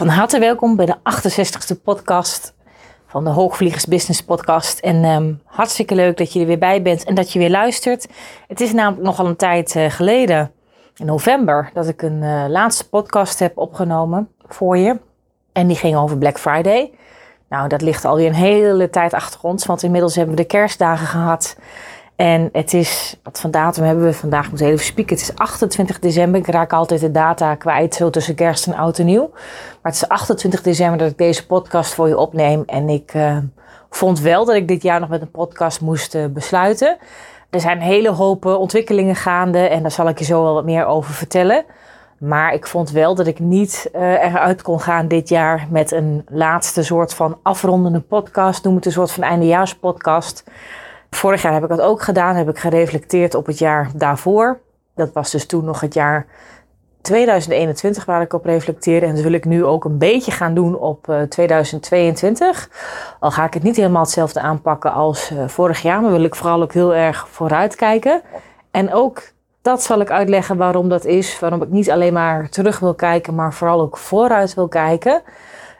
[0.00, 2.54] Van harte welkom bij de 68e podcast
[3.06, 4.78] van de Hoogvliegers Business Podcast.
[4.78, 8.08] En um, hartstikke leuk dat je er weer bij bent en dat je weer luistert.
[8.48, 10.52] Het is namelijk nogal een tijd uh, geleden,
[10.96, 15.00] in november, dat ik een uh, laatste podcast heb opgenomen voor je.
[15.52, 16.90] En die ging over Black Friday.
[17.48, 21.06] Nou, dat ligt alweer een hele tijd achter ons, want inmiddels hebben we de kerstdagen
[21.06, 21.56] gehad.
[22.20, 25.16] En het is, wat van datum hebben we vandaag, ik moet even spieken.
[25.16, 26.40] Het is 28 december.
[26.40, 29.30] Ik raak altijd de data kwijt, zo tussen kerst en oud en nieuw.
[29.82, 32.62] Maar het is 28 december dat ik deze podcast voor je opneem.
[32.66, 33.36] En ik uh,
[33.90, 36.96] vond wel dat ik dit jaar nog met een podcast moest uh, besluiten.
[37.50, 40.86] Er zijn hele hoop ontwikkelingen gaande en daar zal ik je zo wel wat meer
[40.86, 41.64] over vertellen.
[42.18, 46.24] Maar ik vond wel dat ik niet uh, eruit kon gaan dit jaar met een
[46.28, 48.64] laatste soort van afrondende podcast.
[48.64, 50.44] Noem het een soort van eindejaarspodcast.
[51.10, 52.36] Vorig jaar heb ik dat ook gedaan.
[52.36, 54.60] Heb ik gereflecteerd op het jaar daarvoor.
[54.94, 56.26] Dat was dus toen nog het jaar
[57.00, 59.06] 2021 waar ik op reflecteerde.
[59.06, 62.70] En dat wil ik nu ook een beetje gaan doen op uh, 2022.
[63.20, 66.00] Al ga ik het niet helemaal hetzelfde aanpakken als uh, vorig jaar.
[66.00, 68.22] Maar wil ik vooral ook heel erg vooruit kijken.
[68.70, 69.22] En ook
[69.62, 71.38] dat zal ik uitleggen waarom dat is.
[71.38, 75.22] Waarom ik niet alleen maar terug wil kijken, maar vooral ook vooruit wil kijken.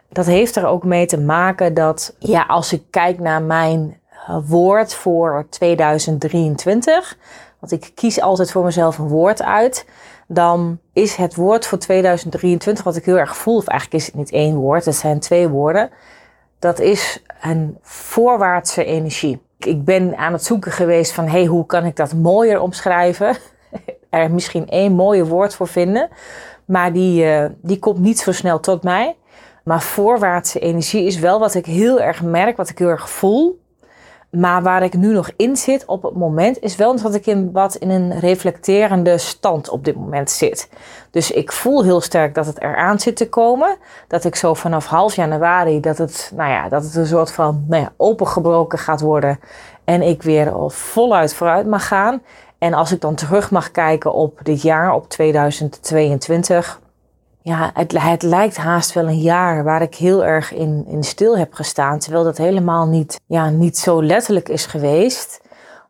[0.09, 4.00] Dat heeft er ook mee te maken dat, ja, als ik kijk naar mijn
[4.47, 7.17] woord voor 2023,
[7.59, 9.87] want ik kies altijd voor mezelf een woord uit,
[10.29, 14.17] dan is het woord voor 2023, wat ik heel erg voel, of eigenlijk is het
[14.17, 15.91] niet één woord, het zijn twee woorden,
[16.59, 19.43] dat is een voorwaartse energie.
[19.59, 23.37] Ik ben aan het zoeken geweest van, hey, hoe kan ik dat mooier omschrijven?
[24.11, 26.09] er misschien één mooie woord voor vinden,
[26.65, 29.17] maar die, uh, die komt niet zo snel tot mij.
[29.65, 33.60] Maar voorwaartse energie is wel wat ik heel erg merk, wat ik heel erg voel.
[34.31, 37.53] Maar waar ik nu nog in zit op het moment is wel dat ik in
[37.53, 40.69] wat in een reflecterende stand op dit moment zit.
[41.11, 43.77] Dus ik voel heel sterk dat het eraan zit te komen.
[44.09, 47.65] Dat ik zo vanaf half januari dat het, nou ja, dat het een soort van
[47.69, 49.41] nou ja, opengebroken gaat worden.
[49.85, 52.23] En ik weer voluit vooruit mag gaan.
[52.59, 56.80] En als ik dan terug mag kijken op dit jaar, op 2022,
[57.43, 61.39] ja, het, het, lijkt haast wel een jaar waar ik heel erg in, in stil
[61.39, 61.99] heb gestaan.
[61.99, 65.41] Terwijl dat helemaal niet, ja, niet zo letterlijk is geweest.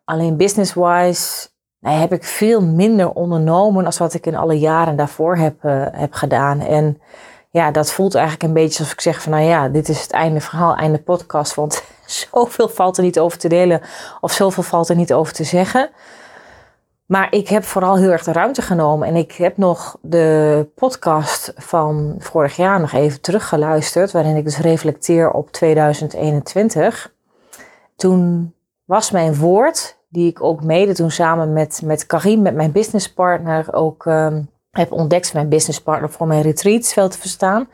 [0.05, 1.49] Alleen business-wise
[1.81, 5.87] nou, heb ik veel minder ondernomen als wat ik in alle jaren daarvoor heb, uh,
[5.91, 6.61] heb gedaan.
[6.61, 7.01] En
[7.51, 10.11] ja, dat voelt eigenlijk een beetje alsof ik zeg van nou ja, dit is het
[10.11, 11.55] einde verhaal, einde podcast.
[11.55, 11.83] Want
[12.31, 13.81] zoveel valt er niet over te delen
[14.21, 15.91] of zoveel valt er niet over te zeggen.
[17.11, 19.09] Maar ik heb vooral heel erg de ruimte genomen.
[19.09, 24.11] En ik heb nog de podcast van vorig jaar nog even teruggeluisterd.
[24.11, 27.13] Waarin ik dus reflecteer op 2021.
[27.97, 28.53] Toen
[28.85, 33.75] was mijn woord, die ik ook mede toen samen met, met Karim, met mijn businesspartner,
[33.75, 35.35] ook um, heb ontdekt.
[35.35, 37.69] Mijn businesspartner voor mijn retreats wel te verstaan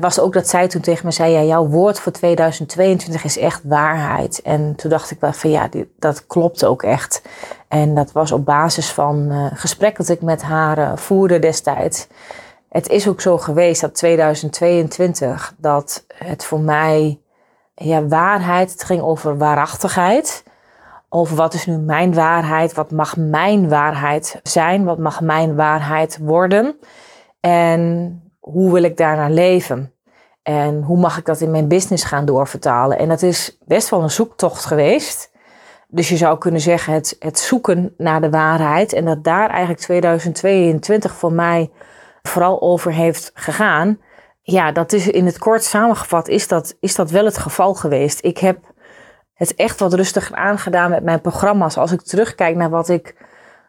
[0.00, 3.60] was ook dat zij toen tegen me zei: ja, jouw woord voor 2022 is echt
[3.64, 4.42] waarheid.
[4.42, 7.22] En toen dacht ik wel van ja, dat klopt ook echt.
[7.68, 12.06] En dat was op basis van uh, gesprekken dat ik met haar uh, voerde destijds.
[12.68, 17.20] Het is ook zo geweest dat 2022, dat het voor mij,
[17.74, 20.44] ja, waarheid, het ging over waarachtigheid.
[21.08, 26.18] Over wat is nu mijn waarheid, wat mag mijn waarheid zijn, wat mag mijn waarheid
[26.20, 26.76] worden.
[27.40, 29.92] En hoe wil ik daarnaar leven?
[30.42, 32.98] En hoe mag ik dat in mijn business gaan doorvertalen?
[32.98, 35.30] En dat is best wel een zoektocht geweest.
[35.88, 38.92] Dus je zou kunnen zeggen het, het zoeken naar de waarheid.
[38.92, 41.70] En dat daar eigenlijk 2022 voor mij
[42.22, 44.00] vooral over heeft gegaan.
[44.42, 48.24] Ja, dat is in het kort samengevat is dat, is dat wel het geval geweest.
[48.24, 48.58] Ik heb
[49.34, 51.76] het echt wat rustiger aangedaan met mijn programma's.
[51.76, 53.14] Als ik terugkijk naar wat ik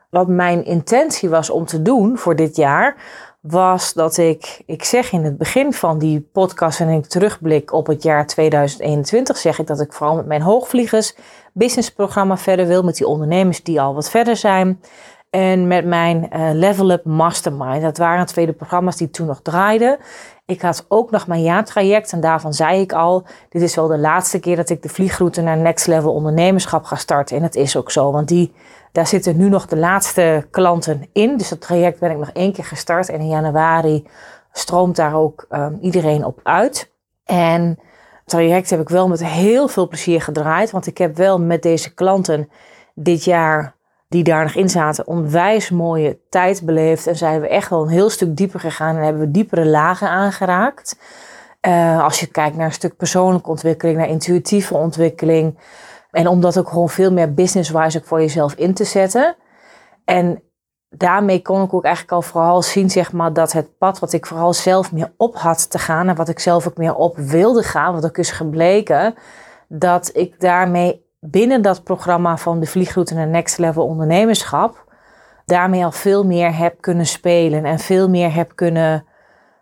[0.09, 2.95] wat mijn intentie was om te doen voor dit jaar,
[3.43, 7.87] was dat ik, ik zeg in het begin van die podcast en ik terugblik op
[7.87, 11.15] het jaar 2021, zeg ik dat ik vooral met mijn hoogvliegers
[11.53, 14.81] businessprogramma verder wil, met die ondernemers die al wat verder zijn.
[15.29, 17.81] En met mijn uh, Level Up Mastermind.
[17.81, 19.97] Dat waren tweede programma's die toen nog draaiden.
[20.45, 23.97] Ik had ook nog mijn jaartraject en daarvan zei ik al, dit is wel de
[23.97, 27.35] laatste keer dat ik de vliegroute naar Next Level ondernemerschap ga starten.
[27.35, 28.53] En dat is ook zo, want die,
[28.93, 31.37] daar zitten nu nog de laatste klanten in.
[31.37, 34.07] Dus dat traject ben ik nog één keer gestart en in januari
[34.51, 36.91] stroomt daar ook um, iedereen op uit.
[37.25, 41.39] En het traject heb ik wel met heel veel plezier gedraaid, want ik heb wel
[41.39, 42.49] met deze klanten
[42.93, 43.75] dit jaar
[44.07, 47.07] die daar nog in zaten, onwijs mooie tijd beleefd.
[47.07, 50.09] En zijn we echt wel een heel stuk dieper gegaan en hebben we diepere lagen
[50.09, 50.99] aangeraakt.
[51.67, 55.57] Uh, als je kijkt naar een stuk persoonlijke ontwikkeling, naar intuïtieve ontwikkeling.
[56.13, 59.35] En om dat ook gewoon veel meer business-wise voor jezelf in te zetten.
[60.05, 60.41] En
[60.89, 64.25] daarmee kon ik ook eigenlijk al vooral zien, zeg maar, dat het pad wat ik
[64.25, 67.63] vooral zelf meer op had te gaan en wat ik zelf ook meer op wilde
[67.63, 69.15] gaan, wat ook is gebleken,
[69.67, 74.91] dat ik daarmee binnen dat programma van de vliegroute naar Next Level Ondernemerschap
[75.45, 79.05] daarmee al veel meer heb kunnen spelen en veel meer heb kunnen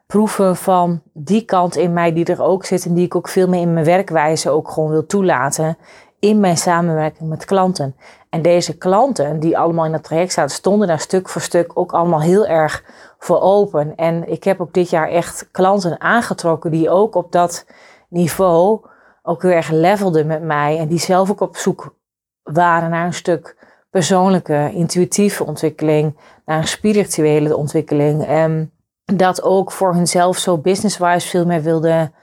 [0.07, 3.47] proeven van die kant in mij die er ook zit en die ik ook veel
[3.47, 5.77] meer in mijn werkwijze ook gewoon wil toelaten
[6.21, 7.95] in mijn samenwerking met klanten.
[8.29, 11.93] En deze klanten die allemaal in het traject zaten, stonden daar stuk voor stuk ook
[11.93, 12.83] allemaal heel erg
[13.19, 13.95] voor open.
[13.95, 17.65] En ik heb ook dit jaar echt klanten aangetrokken die ook op dat
[18.09, 18.79] niveau
[19.23, 20.77] ook heel erg levelden met mij.
[20.77, 21.95] En die zelf ook op zoek
[22.43, 23.55] waren naar een stuk
[23.89, 28.25] persoonlijke, intuïtieve ontwikkeling, naar een spirituele ontwikkeling.
[28.25, 28.71] En
[29.05, 32.13] dat ook voor hunzelf zo business-wise veel meer wilden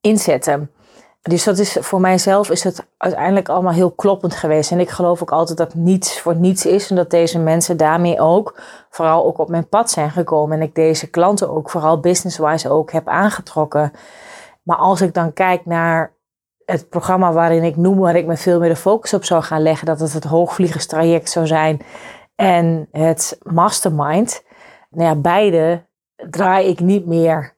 [0.00, 0.70] inzetten.
[1.22, 4.70] Dus dat is voor mijzelf is het uiteindelijk allemaal heel kloppend geweest.
[4.70, 6.90] En ik geloof ook altijd dat niets voor niets is.
[6.90, 8.60] En dat deze mensen daarmee ook
[8.90, 10.56] vooral ook op mijn pad zijn gekomen.
[10.56, 13.92] En ik deze klanten ook vooral business-wise ook heb aangetrokken.
[14.62, 16.12] Maar als ik dan kijk naar
[16.64, 19.62] het programma waarin ik noem waar ik me veel meer de focus op zou gaan
[19.62, 21.82] leggen, dat het het hoogvliegerstraject zou zijn
[22.34, 24.44] en het mastermind.
[24.90, 25.86] Nou ja, beide
[26.30, 27.56] draai ik niet meer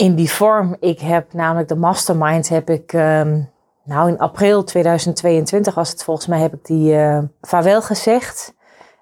[0.00, 0.76] in die vorm.
[0.78, 3.50] Ik heb namelijk de mastermind heb ik, um,
[3.84, 8.54] nou in april 2022 was het volgens mij, heb ik die uh, vaarwel gezegd.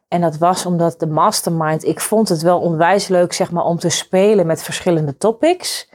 [0.09, 3.79] En dat was omdat de mastermind, ik vond het wel onwijs leuk zeg maar om
[3.79, 5.91] te spelen met verschillende topics.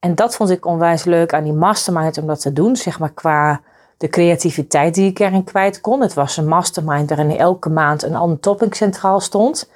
[0.00, 3.12] En dat vond ik onwijs leuk aan die mastermind om dat te doen, zeg maar
[3.12, 3.60] qua
[3.96, 6.00] de creativiteit die ik erin kwijt kon.
[6.00, 9.70] Het was een mastermind waarin elke maand een ander topic centraal stond.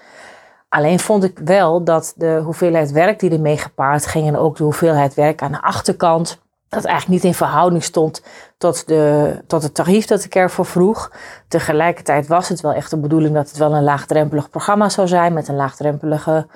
[0.69, 4.65] Alleen vond ik wel dat de hoeveelheid werk die ermee gepaard ging en ook de
[4.65, 8.23] hoeveelheid werk aan de achterkant, dat eigenlijk niet in verhouding stond
[8.59, 11.12] tot, de, tot het tarief dat ik ervoor vroeg.
[11.49, 15.32] Tegelijkertijd was het wel echt de bedoeling dat het wel een laagdrempelig programma zou zijn
[15.32, 16.47] met een laagdrempelige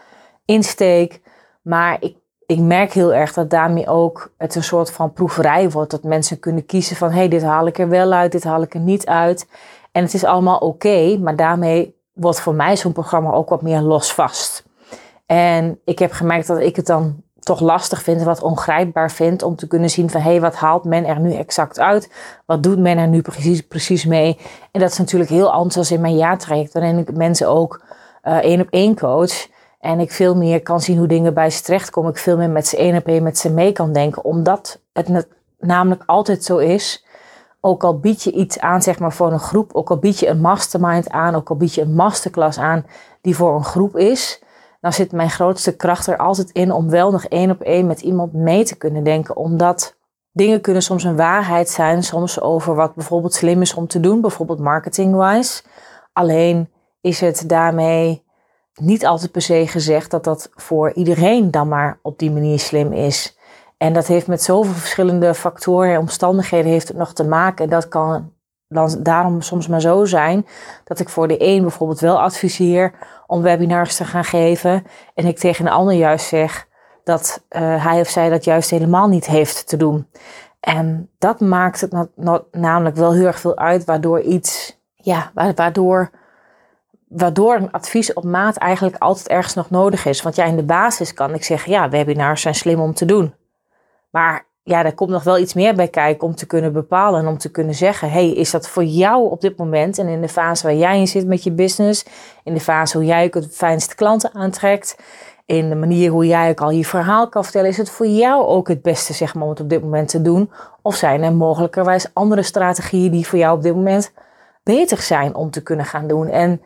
[0.45, 1.21] insteek.
[1.63, 2.17] Maar ik
[2.53, 5.91] ik merk heel erg dat daarmee ook het een soort van proeverij wordt.
[5.91, 8.63] Dat mensen kunnen kiezen van hé, hey, dit haal ik er wel uit, dit haal
[8.63, 9.49] ik er niet uit.
[9.93, 13.81] En het is allemaal oké, maar daarmee wordt voor mij zo'n programma ook wat meer
[13.81, 14.65] losvast.
[15.27, 19.57] En ik heb gemerkt dat ik het dan toch lastig vind, wat ongrijpbaar vind, om
[19.57, 22.13] te kunnen zien van hé, hey, wat haalt men er nu exact uit?
[22.47, 24.39] Wat doet men er nu precies, precies mee?
[24.71, 27.85] En dat is natuurlijk heel anders dan in mijn jaartraject, waarin ik mensen ook
[28.25, 29.47] uh, één op één coach.
[29.81, 32.11] En ik veel meer kan zien hoe dingen bij ze terechtkomen.
[32.11, 34.25] Ik veel meer met ze één op één met ze mee kan denken.
[34.25, 35.27] Omdat het
[35.59, 37.05] namelijk altijd zo is.
[37.65, 39.75] Ook al bied je iets aan zeg maar, voor een groep.
[39.75, 41.35] Ook al bied je een mastermind aan.
[41.35, 42.87] Ook al bied je een masterclass aan
[43.21, 44.43] die voor een groep is.
[44.81, 48.01] Dan zit mijn grootste kracht er altijd in om wel nog één op één met
[48.01, 49.37] iemand mee te kunnen denken.
[49.37, 49.97] Omdat
[50.33, 52.03] dingen kunnen soms een waarheid zijn.
[52.03, 54.21] Soms over wat bijvoorbeeld slim is om te doen.
[54.21, 55.63] Bijvoorbeeld marketing-wise.
[56.13, 56.71] Alleen
[57.01, 58.25] is het daarmee
[58.75, 62.93] niet altijd per se gezegd dat dat voor iedereen dan maar op die manier slim
[62.93, 63.37] is.
[63.83, 67.65] En dat heeft met zoveel verschillende factoren en omstandigheden heeft het nog te maken.
[67.65, 68.33] En dat kan
[68.69, 70.47] dan daarom soms maar zo zijn
[70.85, 72.93] dat ik voor de een bijvoorbeeld wel adviseer
[73.27, 74.85] om webinars te gaan geven.
[75.15, 76.69] En ik tegen een ander juist zeg
[77.05, 80.09] dat uh, hij of zij dat juist helemaal niet heeft te doen.
[80.61, 82.09] En dat maakt het
[82.51, 86.11] namelijk wel heel erg veel uit, waardoor iets, ja, waardoor
[87.09, 90.23] waardoor een advies op maat eigenlijk altijd ergens nog nodig is.
[90.23, 93.35] Want ja, in de basis kan ik zeggen, ja, webinars zijn slim om te doen.
[94.13, 97.27] Maar ja, er komt nog wel iets meer bij kijken om te kunnen bepalen en
[97.27, 100.29] om te kunnen zeggen, hey, is dat voor jou op dit moment en in de
[100.29, 102.05] fase waar jij in zit met je business,
[102.45, 104.97] in de fase hoe jij het fijnste klanten aantrekt,
[105.47, 108.47] in de manier hoe jij ook al je verhaal kan vertellen, is het voor jou
[108.47, 110.51] ook het beste zeg maar, om het op dit moment te doen?
[110.83, 114.13] Of zijn er mogelijkerwijs andere strategieën die voor jou op dit moment
[114.63, 116.29] beter zijn om te kunnen gaan doen?
[116.29, 116.61] En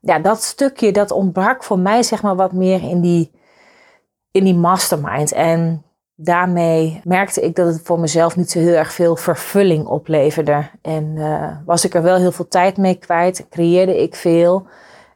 [0.00, 3.30] ja, dat stukje dat ontbrak voor mij zeg maar wat meer in die,
[4.30, 5.32] in die mastermind.
[5.32, 5.84] En
[6.22, 10.70] daarmee merkte ik dat het voor mezelf niet zo heel erg veel vervulling opleverde.
[10.82, 14.66] En uh, was ik er wel heel veel tijd mee kwijt, creëerde ik veel.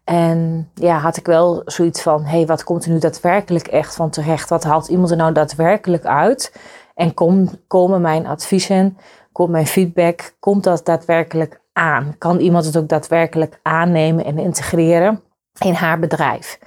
[0.04, 3.94] En ja, had ik wel zoiets van: hé, hey, wat komt er nu daadwerkelijk echt
[3.94, 4.49] van terecht?
[4.49, 6.52] Wat haalt iemand er nou daadwerkelijk uit?
[6.94, 8.99] En kom, komen mijn adviezen,
[9.32, 12.14] komt mijn feedback, komt dat daadwerkelijk aan?
[12.18, 15.23] Kan iemand het ook daadwerkelijk aannemen en integreren
[15.58, 16.58] in haar bedrijf?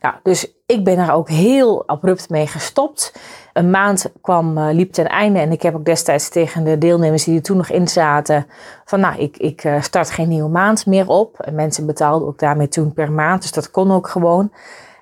[0.00, 3.12] Nou, dus ik ben daar ook heel abrupt mee gestopt.
[3.52, 7.24] Een maand kwam, uh, liep ten einde en ik heb ook destijds tegen de deelnemers
[7.24, 8.46] die er toen nog in zaten
[8.84, 11.40] van nou, ik, ik uh, start geen nieuwe maand meer op.
[11.40, 14.52] En mensen betaalden ook daarmee toen per maand, dus dat kon ook gewoon.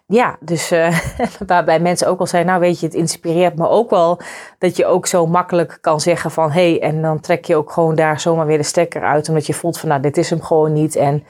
[0.07, 0.99] Ja, dus uh,
[1.47, 4.21] waarbij mensen ook al zeiden, nou weet je, het inspireert me ook wel
[4.59, 7.73] dat je ook zo makkelijk kan zeggen van hé, hey, en dan trek je ook
[7.73, 10.43] gewoon daar zomaar weer de stekker uit, omdat je voelt van nou, dit is hem
[10.43, 10.97] gewoon niet.
[10.97, 11.25] En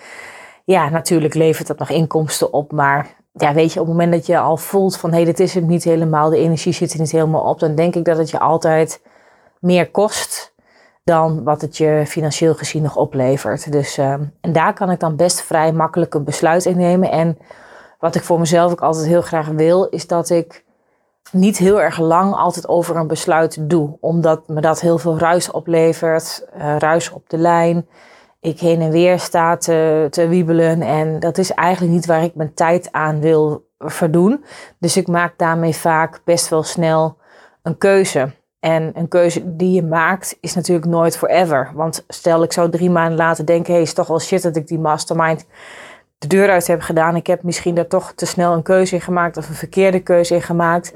[0.65, 4.27] ja, natuurlijk levert dat nog inkomsten op, maar ja, weet je, op het moment dat
[4.27, 7.01] je al voelt van hé, hey, dit is het niet helemaal, de energie zit er
[7.01, 9.03] niet helemaal op, dan denk ik dat het je altijd
[9.61, 10.55] meer kost
[11.05, 13.73] dan wat het je financieel gezien nog oplevert.
[13.73, 17.11] Dus, uh, en daar kan ik dan best vrij makkelijk een besluit in nemen.
[17.11, 17.39] En
[17.99, 20.65] wat ik voor mezelf ook altijd heel graag wil, is dat ik
[21.33, 23.97] niet heel erg lang altijd over een besluit doe.
[24.01, 27.87] Omdat me dat heel veel ruis oplevert, uh, ruis op de lijn
[28.41, 30.83] ik heen en weer sta te, te wiebelen.
[30.83, 34.45] En dat is eigenlijk niet waar ik mijn tijd aan wil verdoen.
[34.79, 37.19] Dus ik maak daarmee vaak best wel snel
[37.63, 38.31] een keuze.
[38.61, 41.71] En een keuze die je maakt is natuurlijk nooit forever.
[41.75, 44.67] Want stel ik zou drie maanden later denken: hey, is toch wel shit dat ik
[44.67, 45.47] die mastermind
[46.19, 47.17] de deur uit heb gedaan.
[47.17, 50.35] Ik heb misschien daar toch te snel een keuze in gemaakt of een verkeerde keuze
[50.35, 50.95] in gemaakt.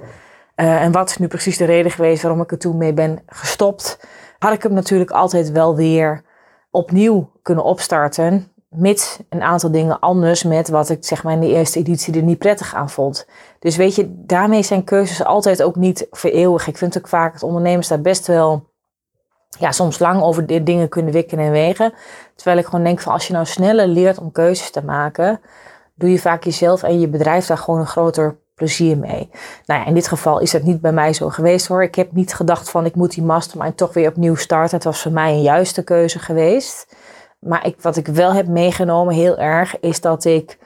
[0.57, 3.23] Uh, en wat is nu precies de reden geweest waarom ik er toen mee ben
[3.27, 3.99] gestopt?
[4.39, 6.23] Had ik hem natuurlijk altijd wel weer
[6.75, 8.49] opnieuw kunnen opstarten.
[8.69, 12.23] Mits een aantal dingen anders met wat ik zeg maar in de eerste editie er
[12.23, 13.27] niet prettig aan vond.
[13.59, 16.67] Dus weet je, daarmee zijn keuzes altijd ook niet voor eeuwig.
[16.67, 18.69] Ik vind ook vaak dat ondernemers daar best wel
[19.59, 21.93] ja, soms lang over dit dingen kunnen wikken en wegen.
[22.35, 25.41] Terwijl ik gewoon denk van als je nou sneller leert om keuzes te maken,
[25.95, 29.31] doe je vaak jezelf en je bedrijf daar gewoon een groter plezier mee.
[29.67, 31.83] Nou ja, in dit geval is dat niet bij mij zo geweest hoor.
[31.83, 34.75] Ik heb niet gedacht van ik moet die mastermind toch weer opnieuw starten.
[34.75, 36.97] Het was voor mij een juiste keuze geweest.
[37.39, 40.59] Maar ik, wat ik wel heb meegenomen heel erg is dat ik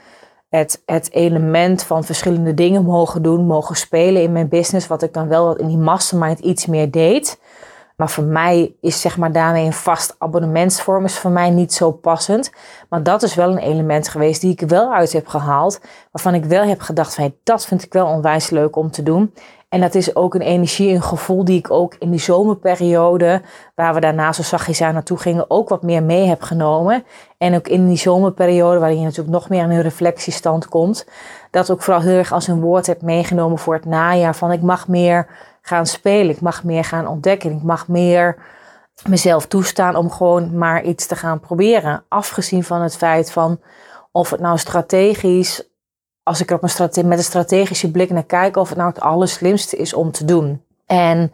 [0.49, 4.87] het, het element van verschillende dingen mogen doen, mogen spelen in mijn business.
[4.87, 7.39] Wat ik dan wel in die mastermind iets meer deed.
[7.99, 11.91] Maar voor mij is zeg maar daarmee een vast abonnementsvorm is voor mij niet zo
[11.91, 12.53] passend.
[12.89, 15.81] Maar dat is wel een element geweest die ik wel uit heb gehaald.
[16.13, 19.33] Waarvan ik wel heb gedacht van dat vind ik wel onwijs leuk om te doen.
[19.69, 23.43] En dat is ook een energie, een gevoel die ik ook in die zomerperiode,
[23.75, 27.05] waar we daarna zo zachtjes aan naartoe gingen, ook wat meer mee heb genomen.
[27.39, 31.07] En ook in die zomerperiode, waarin je natuurlijk nog meer in een reflectiestand komt,
[31.51, 34.35] dat ook vooral heel erg als een woord heb meegenomen voor het najaar.
[34.35, 35.27] Van ik mag meer
[35.63, 38.37] gaan spelen, ik mag meer gaan ontdekken, ik mag meer
[39.09, 42.05] mezelf toestaan om gewoon maar iets te gaan proberen.
[42.09, 43.61] Afgezien van het feit van
[44.13, 45.69] of het nou strategisch
[46.23, 49.01] als ik er op een met een strategische blik naar kijk, of het nou het
[49.01, 50.65] allerslimste is om te doen.
[50.87, 51.33] En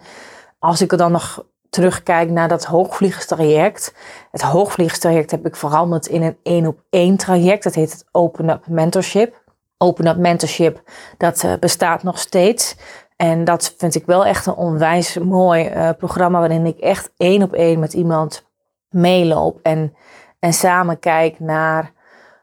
[0.59, 3.95] als ik er dan nog terugkijk naar dat hoogvliegerstraject.
[4.31, 7.65] Het hoogvliegerstraject heb ik veranderd in een één op één traject.
[7.65, 9.43] Dat heet het Open Up Mentorship.
[9.79, 10.83] Open Up Mentorship,
[11.19, 12.77] dat uh, bestaat nog steeds.
[13.17, 17.43] En dat vind ik wel echt een onwijs mooi uh, programma waarin ik echt één
[17.43, 18.47] op één met iemand
[18.89, 19.95] meeloop en,
[20.39, 21.93] en samen kijk naar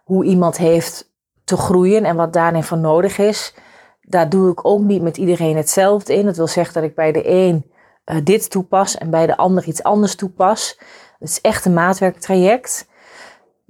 [0.03, 1.11] hoe iemand heeft
[1.43, 3.53] te groeien en wat daarin voor nodig is.
[4.01, 6.25] Daar doe ik ook niet met iedereen hetzelfde in.
[6.25, 7.71] Dat wil zeggen dat ik bij de een
[8.05, 10.79] uh, dit toepas en bij de ander iets anders toepas.
[11.19, 12.89] Het is echt een maatwerktraject.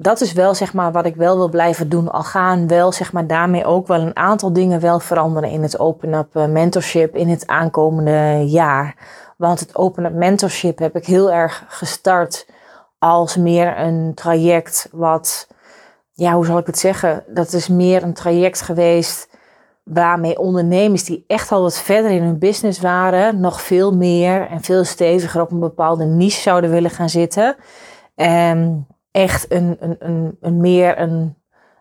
[0.01, 2.12] Dat is wel zeg maar wat ik wel wil blijven doen.
[2.12, 5.79] Al gaan wel zeg maar daarmee ook wel een aantal dingen wel veranderen in het
[5.79, 8.96] Open Up eh, Mentorship in het aankomende jaar.
[9.38, 12.48] Want het Open Up Mentorship heb ik heel erg gestart
[13.00, 15.48] als meer een traject wat
[16.13, 17.24] ja, hoe zal ik het zeggen?
[17.27, 19.29] Dat is meer een traject geweest
[19.84, 24.62] waarmee ondernemers die echt al wat verder in hun business waren, nog veel meer en
[24.62, 27.55] veel steviger op een bepaalde niche zouden willen gaan zitten.
[28.15, 31.36] En echt een, een, een, een meer een,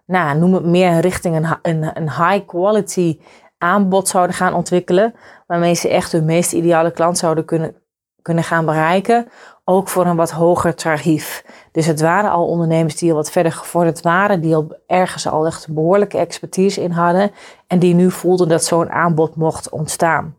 [0.06, 3.18] nou, noem het meer richting een, een, een high quality
[3.58, 5.14] aanbod zouden gaan ontwikkelen.
[5.46, 7.75] Waarmee ze echt hun meest ideale klant zouden kunnen,
[8.22, 9.28] kunnen gaan bereiken.
[9.64, 11.44] Ook voor een wat hoger tarief.
[11.72, 15.46] Dus het waren al ondernemers die al wat verder gevorderd waren, die al ergens al
[15.46, 17.30] echt behoorlijke expertise in hadden
[17.66, 20.37] en die nu voelden dat zo'n aanbod mocht ontstaan.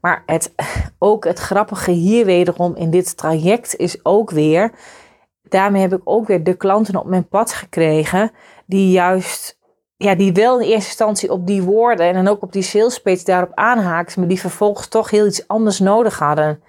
[0.00, 0.54] Maar het,
[0.98, 4.72] ook het grappige hier wederom in dit traject is ook weer,
[5.52, 8.30] daarmee heb ik ook weer de klanten op mijn pad gekregen
[8.66, 9.60] die juist
[9.96, 12.98] ja, die wel in eerste instantie op die woorden en dan ook op die sales
[12.98, 16.62] page daarop aanhaakten, maar die vervolgens toch heel iets anders nodig hadden.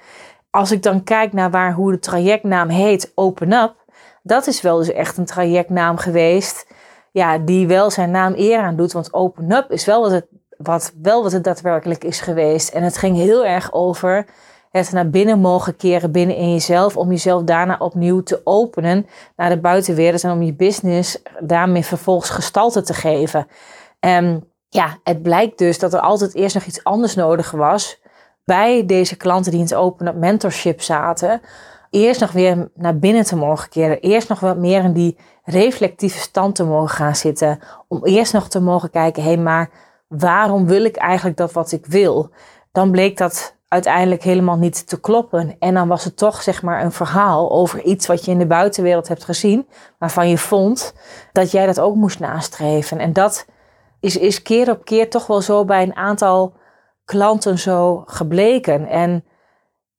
[0.50, 3.76] Als ik dan kijk naar waar, hoe de trajectnaam heet, Open Up,
[4.24, 6.68] dat is wel dus echt een trajectnaam geweest.
[7.12, 8.92] ja, die wel zijn naam eer aan doet.
[8.92, 12.70] Want Open Up is wel wat het, wat, wel wat het daadwerkelijk is geweest.
[12.70, 14.26] En het ging heel erg over
[14.82, 16.98] het naar binnen mogen keren binnen in jezelf.
[16.98, 20.24] Om jezelf daarna opnieuw te openen naar de buitenwereld.
[20.24, 23.48] En om je business daarmee vervolgens gestalte te geven.
[24.00, 28.02] En ja, het blijkt dus dat er altijd eerst nog iets anders nodig was.
[28.46, 31.42] Bij deze klanten die in het Open Mentorship zaten
[31.94, 34.00] eerst nog weer naar binnen te mogen keren.
[34.00, 37.60] Eerst nog wat meer in die reflectieve stand te mogen gaan zitten.
[37.88, 39.70] Om eerst nog te mogen kijken, hé, hey, maar
[40.08, 42.30] waarom wil ik eigenlijk dat wat ik wil?
[42.72, 45.56] Dan bleek dat uiteindelijk helemaal niet te kloppen.
[45.60, 48.46] En dan was het toch zeg maar een verhaal over iets wat je in de
[48.46, 49.68] buitenwereld hebt gezien,
[50.00, 50.94] waarvan je vond
[51.32, 53.00] dat jij dat ook moest nastreven.
[53.00, 53.46] En dat
[54.00, 56.54] is, is keer op keer toch wel zo bij een aantal
[57.06, 58.88] klanten zo gebleken.
[58.88, 59.26] En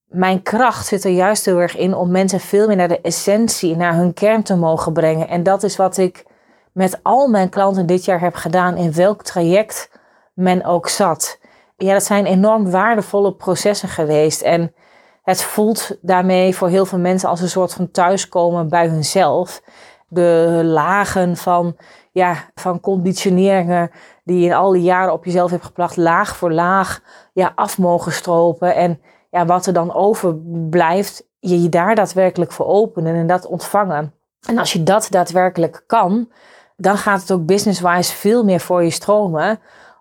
[0.05, 3.77] mijn kracht zit er juist heel erg in om mensen veel meer naar de essentie,
[3.77, 5.29] naar hun kern te mogen brengen.
[5.29, 6.25] En dat is wat ik
[6.73, 9.91] met al mijn klanten dit jaar heb gedaan, in welk traject
[10.35, 11.39] men ook zat.
[11.77, 14.43] Ja, dat zijn enorm waardevolle processen geweest.
[14.43, 14.75] En
[15.23, 19.63] het voelt daarmee voor heel veel mensen als een soort van thuiskomen bij hunzelf.
[20.09, 21.77] De lagen van,
[22.13, 23.91] ja, van conditioneringen
[24.25, 27.01] die je in al die jaren op jezelf hebt geplacht, laag voor laag
[27.33, 28.75] ja, af mogen stropen.
[28.75, 29.01] En
[29.31, 34.15] ja, wat er dan overblijft, je je daar daadwerkelijk voor openen en dat ontvangen.
[34.49, 36.33] En als je dat daadwerkelijk kan,
[36.77, 39.61] dan gaat het ook business-wise veel meer voor je stromen.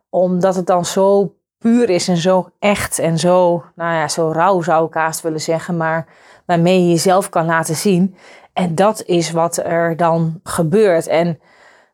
[0.09, 4.61] Omdat het dan zo puur is en zo echt en zo, nou ja, zo rauw
[4.61, 6.07] zou ik haast willen zeggen, maar
[6.45, 8.15] waarmee je jezelf kan laten zien.
[8.53, 11.07] En dat is wat er dan gebeurt.
[11.07, 11.39] En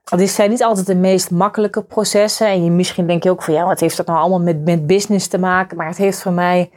[0.04, 2.48] dit zijn niet altijd de meest makkelijke processen.
[2.48, 4.88] En je misschien denk je ook van ja, wat heeft dat nou allemaal met, met
[4.88, 5.78] business te maken?
[5.78, 6.72] Maar het heeft voor mij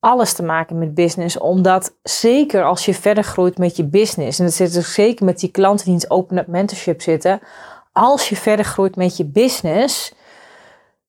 [0.00, 1.38] alles te maken met business.
[1.38, 5.38] Omdat zeker als je verder groeit met je business, en dat zit dus zeker met
[5.38, 7.40] die klanten die in het Open Up Mentorship zitten,
[7.92, 10.14] als je verder groeit met je business,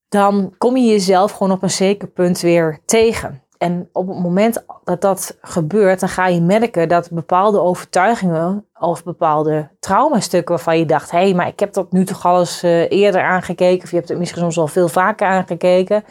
[0.10, 3.42] dan kom je jezelf gewoon op een zeker punt weer tegen.
[3.58, 9.04] En op het moment dat dat gebeurt, dan ga je merken dat bepaalde overtuigingen of
[9.04, 12.64] bepaalde traumastukken waarvan je dacht, hé, hey, maar ik heb dat nu toch al eens
[12.64, 16.04] uh, eerder aangekeken, of je hebt het misschien soms al veel vaker aangekeken.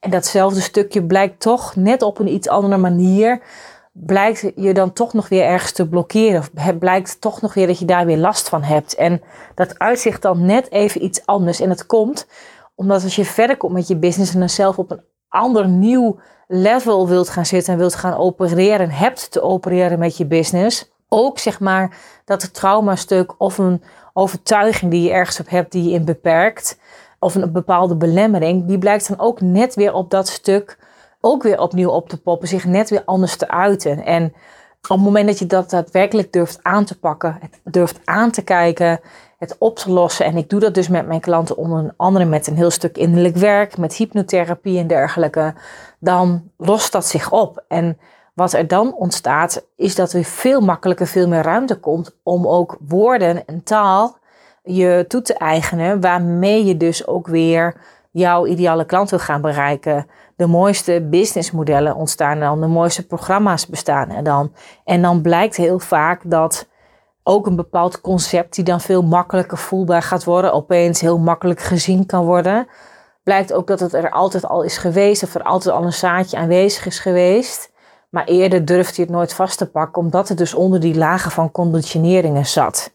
[0.00, 3.40] En datzelfde stukje blijkt toch net op een iets andere manier,
[3.92, 6.38] blijkt je dan toch nog weer ergens te blokkeren.
[6.38, 8.94] Of het blijkt toch nog weer dat je daar weer last van hebt.
[8.94, 9.22] En
[9.54, 11.60] dat uitzicht dan net even iets anders.
[11.60, 12.26] En dat komt
[12.76, 16.18] omdat als je verder komt met je business en dan zelf op een ander nieuw
[16.48, 20.90] level wilt gaan zitten en wilt gaan opereren, hebt te opereren met je business.
[21.08, 25.90] Ook zeg maar dat traumastuk of een overtuiging die je ergens op hebt die je
[25.90, 26.78] in beperkt,
[27.18, 30.78] of een bepaalde belemmering, die blijkt dan ook net weer op dat stuk
[31.20, 34.04] ook weer opnieuw op te poppen, zich net weer anders te uiten.
[34.04, 34.24] En
[34.82, 39.00] op het moment dat je dat daadwerkelijk durft aan te pakken, durft aan te kijken,
[39.38, 40.26] het op te lossen.
[40.26, 43.36] En ik doe dat dus met mijn klanten onder andere met een heel stuk innerlijk
[43.36, 45.54] werk, met hypnotherapie en dergelijke.
[45.98, 47.64] Dan lost dat zich op.
[47.68, 47.98] En
[48.34, 52.76] wat er dan ontstaat, is dat er veel makkelijker, veel meer ruimte komt om ook
[52.88, 54.18] woorden en taal
[54.62, 57.76] je toe te eigenen, waarmee je dus ook weer
[58.10, 60.06] jouw ideale klant wil gaan bereiken.
[60.36, 64.52] De mooiste businessmodellen ontstaan dan, de mooiste programma's bestaan er dan.
[64.84, 66.68] En dan blijkt heel vaak dat
[67.28, 72.06] ook een bepaald concept die dan veel makkelijker voelbaar gaat worden, opeens heel makkelijk gezien
[72.06, 72.66] kan worden.
[73.22, 76.36] Blijkt ook dat het er altijd al is geweest, of er altijd al een zaadje
[76.36, 77.72] aanwezig is geweest.
[78.10, 81.30] Maar eerder durft hij het nooit vast te pakken, omdat het dus onder die lagen
[81.30, 82.90] van conditioneringen zat.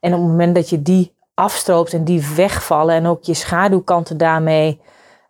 [0.00, 4.16] En op het moment dat je die afstroopt en die wegvallen en ook je schaduwkanten
[4.16, 4.80] daarmee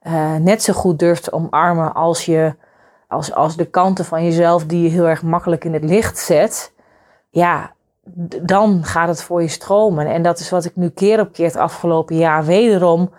[0.03, 2.55] uh, net zo goed durft omarmen als, je,
[3.09, 6.73] als, als de kanten van jezelf die je heel erg makkelijk in het licht zet,
[7.31, 7.73] ja,
[8.43, 10.07] dan gaat het voor je stromen.
[10.07, 13.11] En dat is wat ik nu keer op keer het afgelopen jaar wederom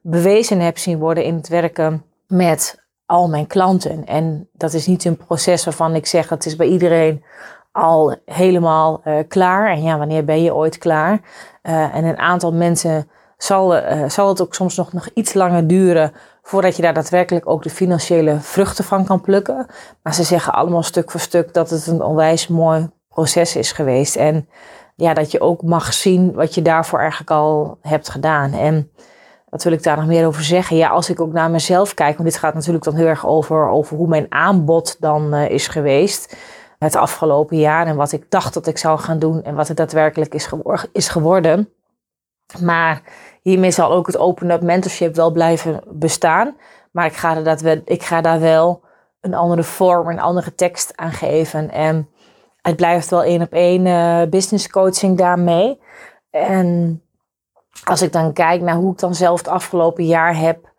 [0.00, 4.06] bewezen heb zien worden in het werken met al mijn klanten.
[4.06, 7.24] En dat is niet een proces waarvan ik zeg het is bij iedereen
[7.72, 9.70] al helemaal uh, klaar.
[9.70, 11.20] En ja, wanneer ben je ooit klaar?
[11.62, 15.66] Uh, en een aantal mensen zal, uh, zal het ook soms nog, nog iets langer
[15.66, 19.66] duren voordat je daar daadwerkelijk ook de financiële vruchten van kan plukken.
[20.02, 24.16] Maar ze zeggen allemaal stuk voor stuk dat het een onwijs mooi proces is geweest.
[24.16, 24.48] En
[24.96, 28.52] ja, dat je ook mag zien wat je daarvoor eigenlijk al hebt gedaan.
[28.52, 28.90] En
[29.48, 30.76] wat wil ik daar nog meer over zeggen?
[30.76, 33.68] Ja, als ik ook naar mezelf kijk, want dit gaat natuurlijk dan heel erg over,
[33.68, 36.36] over hoe mijn aanbod dan uh, is geweest
[36.82, 39.76] het afgelopen jaar en wat ik dacht dat ik zou gaan doen en wat het
[39.76, 41.68] daadwerkelijk is, gewor is geworden.
[42.60, 43.02] Maar
[43.42, 46.56] hiermee zal ook het Open Up Mentorship wel blijven bestaan.
[46.90, 48.82] Maar ik ga, er dat wel, ik ga daar wel
[49.20, 51.70] een andere vorm, een andere tekst aan geven.
[51.70, 52.08] En
[52.62, 55.80] het blijft wel één op één uh, business coaching daarmee.
[56.30, 57.02] En
[57.84, 60.72] als ik dan kijk naar hoe ik dan zelf het afgelopen jaar heb,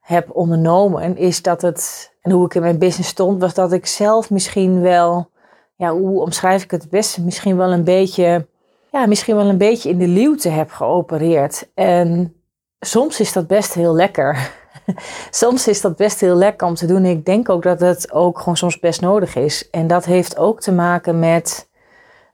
[0.00, 3.86] heb ondernomen, is dat het, en hoe ik in mijn business stond, was dat ik
[3.86, 5.30] zelf misschien wel,
[5.76, 8.46] ja, hoe omschrijf ik het het beste, misschien wel een beetje,
[8.90, 11.70] ja, misschien wel een beetje in de luwte heb geopereerd.
[11.74, 12.34] En
[12.80, 14.50] soms is dat best heel lekker.
[15.30, 17.04] soms is dat best heel lekker om te doen.
[17.04, 19.70] Ik denk ook dat het ook gewoon soms best nodig is.
[19.70, 21.68] En dat heeft ook te maken met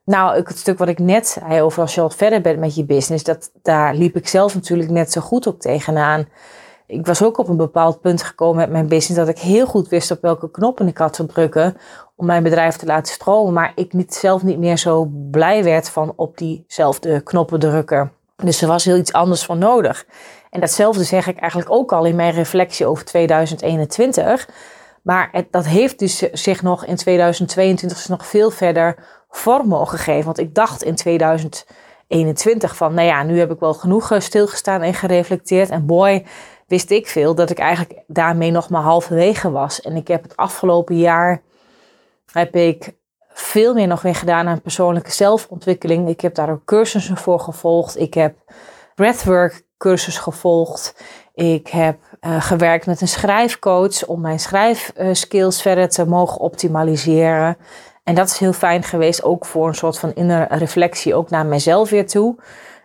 [0.05, 2.85] nou, het stuk wat ik net zei over als je al verder bent met je
[2.85, 6.29] business, dat, daar liep ik zelf natuurlijk net zo goed ook tegenaan.
[6.87, 9.88] Ik was ook op een bepaald punt gekomen met mijn business dat ik heel goed
[9.88, 11.77] wist op welke knoppen ik had te drukken
[12.16, 15.88] om mijn bedrijf te laten stromen, maar ik niet, zelf niet meer zo blij werd
[15.88, 18.12] van op diezelfde knoppen drukken.
[18.37, 20.07] Dus er was heel iets anders van nodig.
[20.57, 24.49] En datzelfde zeg ik eigenlijk ook al in mijn reflectie over 2021.
[25.03, 28.97] Maar het, dat heeft dus zich nog in 2022 nog veel verder
[29.29, 30.25] vorm mogen geven.
[30.25, 34.83] Want ik dacht in 2021 van, nou ja, nu heb ik wel genoeg eh, stilgestaan
[34.83, 35.71] en gereflecteerd.
[35.71, 36.27] En boy,
[36.66, 39.81] wist ik veel dat ik eigenlijk daarmee nog maar halverwege was.
[39.81, 41.42] En ik heb het afgelopen jaar,
[42.33, 42.92] heb ik
[43.29, 46.09] veel meer nog weer gedaan aan persoonlijke zelfontwikkeling.
[46.09, 47.99] Ik heb daar ook cursussen voor gevolgd.
[47.99, 48.35] Ik heb
[48.96, 50.94] breathwork cursus gevolgd.
[51.35, 57.56] Ik heb uh, gewerkt met een schrijfcoach om mijn schrijfskills verder te mogen optimaliseren.
[58.04, 61.46] En dat is heel fijn geweest, ook voor een soort van innere reflectie, ook naar
[61.46, 62.37] mezelf weer toe.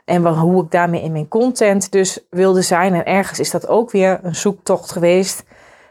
[0.06, 2.94] En hoe ik daarmee in mijn content dus wilde zijn.
[2.94, 5.44] En ergens is dat ook weer een zoektocht geweest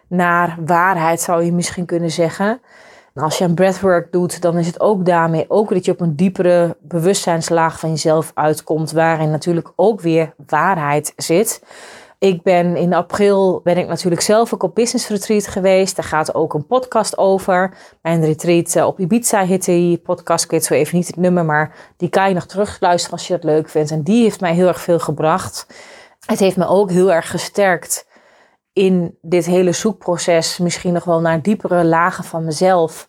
[0.09, 2.61] naar waarheid, zou je misschien kunnen zeggen.
[3.21, 6.01] En als je een breathwork doet, dan is het ook daarmee ook dat je op
[6.01, 11.63] een diepere bewustzijnslaag van jezelf uitkomt, waarin natuurlijk ook weer waarheid zit.
[12.19, 15.97] Ik ben in april ben ik natuurlijk zelf ook op business retreat geweest.
[15.97, 17.77] Daar gaat ook een podcast over.
[18.03, 20.45] Mijn retreat eh, op Ibiza heet die podcast.
[20.45, 23.35] Ik weet zo even niet het nummer, maar die kan je nog terugluisteren als je
[23.35, 23.91] dat leuk vindt.
[23.91, 25.67] En die heeft mij heel erg veel gebracht.
[26.27, 28.09] Het heeft me ook heel erg gesterkt
[28.81, 30.59] in dit hele zoekproces.
[30.59, 33.09] Misschien nog wel naar diepere lagen van mezelf.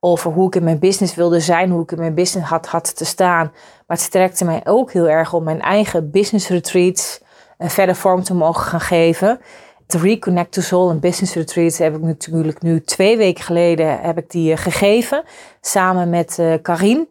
[0.00, 2.96] Over hoe ik in mijn business wilde zijn, hoe ik in mijn business had, had
[2.96, 3.50] te staan.
[3.86, 7.20] Maar het sterkte mij ook heel erg om mijn eigen business retreats
[7.58, 9.40] verder vorm te mogen gaan geven.
[9.86, 14.18] De Reconnect to Soul en Business Retreat heb ik natuurlijk nu twee weken geleden heb
[14.18, 15.22] ik die eh, gegeven.
[15.60, 17.08] Samen met uh, Karin.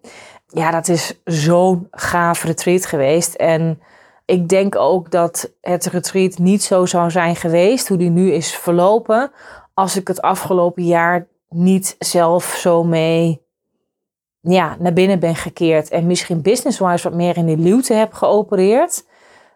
[0.47, 3.33] Ja, dat is zo'n gaaf retreat geweest.
[3.33, 3.81] En
[4.27, 8.55] ik denk ook dat het retreat niet zo zou zijn geweest, hoe die nu is
[8.55, 9.31] verlopen,
[9.73, 13.41] als ik het afgelopen jaar niet zelf zo mee
[14.41, 15.89] ja, naar binnen ben gekeerd.
[15.89, 19.05] En misschien business-wise wat meer in de luwte heb geopereerd.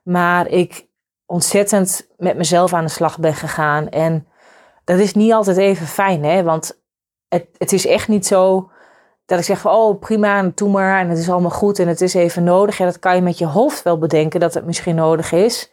[0.03, 0.87] Maar ik
[1.25, 3.89] ontzettend met mezelf aan de slag ben gegaan.
[3.89, 4.27] En
[4.83, 6.43] dat is niet altijd even fijn, hè?
[6.43, 6.81] Want
[7.27, 8.71] het, het is echt niet zo
[9.31, 12.01] dat ik zeg van, oh prima, doe maar en het is allemaal goed en het
[12.01, 12.77] is even nodig.
[12.77, 15.71] Ja, dat kan je met je hoofd wel bedenken dat het misschien nodig is.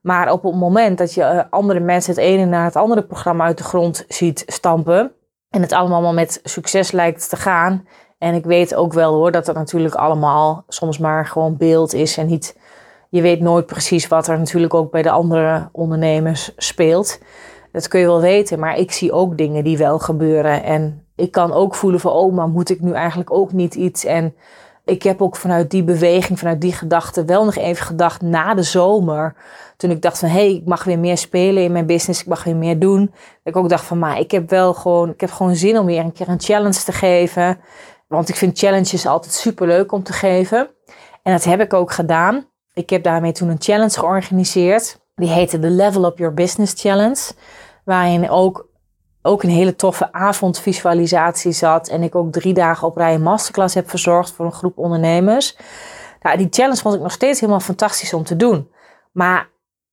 [0.00, 3.44] Maar op het moment dat je eh, andere mensen het ene na het andere programma
[3.44, 5.12] uit de grond ziet stampen
[5.50, 7.86] en het allemaal met succes lijkt te gaan.
[8.18, 12.16] En ik weet ook wel hoor dat het natuurlijk allemaal soms maar gewoon beeld is
[12.16, 12.58] en niet
[13.10, 17.18] je weet nooit precies wat er natuurlijk ook bij de andere ondernemers speelt.
[17.72, 20.62] Dat kun je wel weten, maar ik zie ook dingen die wel gebeuren.
[20.62, 24.04] En ik kan ook voelen van, oh, maar moet ik nu eigenlijk ook niet iets?
[24.04, 24.34] En
[24.84, 28.62] ik heb ook vanuit die beweging, vanuit die gedachte, wel nog even gedacht na de
[28.62, 29.34] zomer.
[29.76, 32.26] Toen ik dacht van, hé, hey, ik mag weer meer spelen in mijn business, ik
[32.26, 33.12] mag weer meer doen.
[33.44, 36.00] Ik ook dacht van, maar ik heb wel gewoon, ik heb gewoon zin om weer
[36.00, 37.58] een keer een challenge te geven.
[38.08, 40.68] Want ik vind challenges altijd super leuk om te geven.
[41.22, 42.46] En dat heb ik ook gedaan.
[42.74, 45.00] Ik heb daarmee toen een challenge georganiseerd.
[45.14, 47.32] Die heette de Level Up Your Business Challenge.
[47.84, 48.65] Waarin ook,
[49.26, 51.88] ook een hele toffe avondvisualisatie zat.
[51.88, 55.56] En ik ook drie dagen op rij een masterclass heb verzorgd voor een groep ondernemers.
[56.20, 58.70] Nou, die challenge vond ik nog steeds helemaal fantastisch om te doen.
[59.12, 59.48] Maar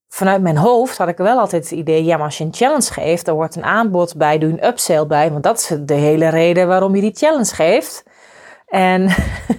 [0.08, 2.93] vanuit mijn hoofd had ik wel altijd het idee, ja, maar als je een challenge
[2.93, 5.32] geeft, dan wordt een aanbod bij, doe een upsell bij.
[5.32, 8.04] Want dat is de hele reden waarom je die challenge geeft.
[8.65, 9.10] En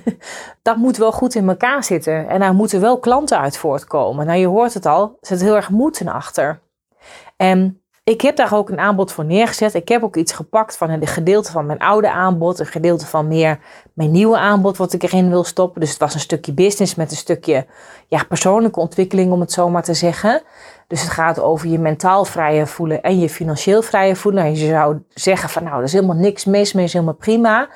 [0.63, 2.29] dat moet wel goed in elkaar zitten.
[2.29, 4.27] En daar moeten wel klanten uit voortkomen.
[4.27, 6.61] Nou, je hoort het al, er zit heel erg moeten achter.
[7.37, 9.75] En ik heb daar ook een aanbod voor neergezet.
[9.75, 13.29] Ik heb ook iets gepakt van een gedeelte van mijn oude aanbod, een gedeelte van
[13.29, 13.59] meer
[13.93, 15.81] mijn nieuwe aanbod wat ik erin wil stoppen.
[15.81, 17.67] Dus het was een stukje business met een stukje
[18.09, 20.43] ja, persoonlijke ontwikkeling, om het zo maar te zeggen.
[20.89, 24.45] Dus het gaat over je mentaal vrije voelen en je financieel vrije voelen.
[24.45, 27.69] En je zou zeggen van nou, er is helemaal niks mis mee, is helemaal prima.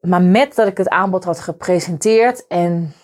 [0.00, 2.94] Maar met dat ik het aanbod had gepresenteerd en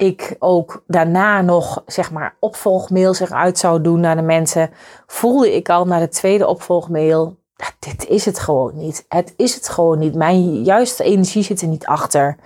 [0.00, 4.70] ik ook daarna nog zeg maar opvolgmails eruit zou doen naar de mensen,
[5.06, 7.36] voelde ik al naar de tweede opvolgmail,
[7.78, 9.04] dit is het gewoon niet.
[9.08, 10.14] Het is het gewoon niet.
[10.14, 12.36] Mijn juiste energie zit er niet achter.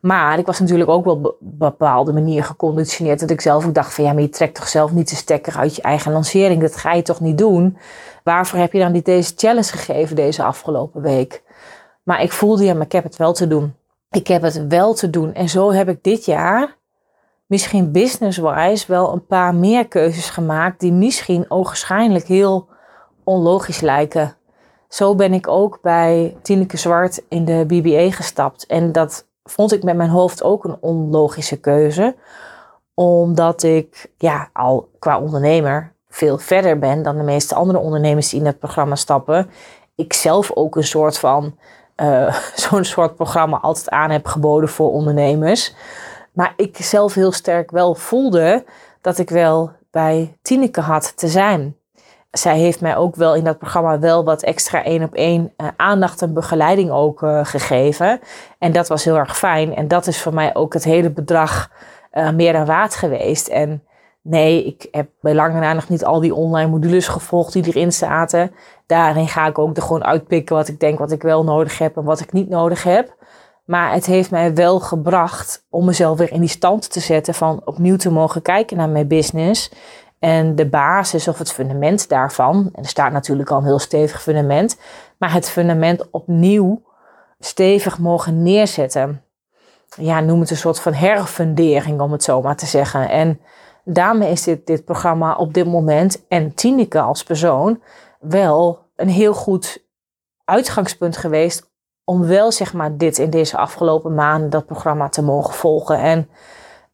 [0.00, 3.20] Maar ik was natuurlijk ook wel op bepaalde manier geconditioneerd.
[3.20, 5.56] Dat ik zelf ook dacht van ja, maar je trekt toch zelf niet de stekker
[5.56, 6.60] uit je eigen lancering.
[6.60, 7.78] Dat ga je toch niet doen.
[8.24, 11.42] Waarvoor heb je dan niet deze challenge gegeven deze afgelopen week?
[12.02, 13.74] Maar ik voelde ja, maar ik heb het wel te doen.
[14.10, 15.34] Ik heb het wel te doen.
[15.34, 16.76] En zo heb ik dit jaar
[17.52, 22.68] misschien business-wise wel een paar meer keuzes gemaakt die misschien ogenschijnlijk heel
[23.24, 24.36] onlogisch lijken.
[24.88, 28.66] Zo ben ik ook bij Tineke Zwart in de BBA gestapt.
[28.66, 32.16] En dat vond ik met mijn hoofd ook een onlogische keuze.
[32.94, 38.40] Omdat ik ja, al qua ondernemer veel verder ben dan de meeste andere ondernemers die
[38.40, 39.50] in het programma stappen.
[39.94, 41.54] Ik zelf ook een soort van
[41.96, 45.74] uh, zo'n soort programma altijd aan heb geboden voor ondernemers.
[46.32, 48.64] Maar ik zelf heel sterk wel voelde
[49.00, 51.76] dat ik wel bij Tineke had te zijn.
[52.30, 55.66] Zij heeft mij ook wel in dat programma wel wat extra één op één uh,
[55.76, 58.20] aandacht en begeleiding ook uh, gegeven.
[58.58, 59.74] En dat was heel erg fijn.
[59.74, 61.70] En dat is voor mij ook het hele bedrag
[62.12, 63.48] uh, meer dan waard geweest.
[63.48, 63.82] En
[64.22, 67.92] nee, ik heb bij lange na nog niet al die online modules gevolgd die erin
[67.92, 68.54] zaten.
[68.86, 71.96] Daarin ga ik ook er gewoon uitpikken wat ik denk wat ik wel nodig heb
[71.96, 73.14] en wat ik niet nodig heb.
[73.72, 77.62] Maar het heeft mij wel gebracht om mezelf weer in die stand te zetten van
[77.64, 79.70] opnieuw te mogen kijken naar mijn business.
[80.18, 84.22] En de basis of het fundament daarvan, en er staat natuurlijk al een heel stevig
[84.22, 84.78] fundament,
[85.18, 86.82] maar het fundament opnieuw
[87.38, 89.24] stevig mogen neerzetten.
[89.96, 93.08] Ja, noem het een soort van herfundering, om het zo maar te zeggen.
[93.08, 93.40] En
[93.84, 97.82] daarmee is dit, dit programma op dit moment en Tineke als persoon
[98.20, 99.84] wel een heel goed
[100.44, 101.70] uitgangspunt geweest
[102.04, 105.98] om wel zeg maar dit in deze afgelopen maanden dat programma te mogen volgen.
[105.98, 106.28] En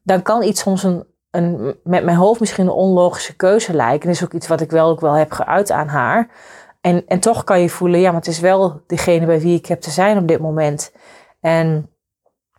[0.03, 4.07] dan kan iets soms een, een met mijn hoofd misschien een onlogische keuze lijken.
[4.07, 6.29] Dat is ook iets wat ik wel ook wel heb geuit aan haar.
[6.81, 9.65] En, en toch kan je voelen, ja, maar het is wel degene bij wie ik
[9.65, 10.93] heb te zijn op dit moment.
[11.41, 11.89] En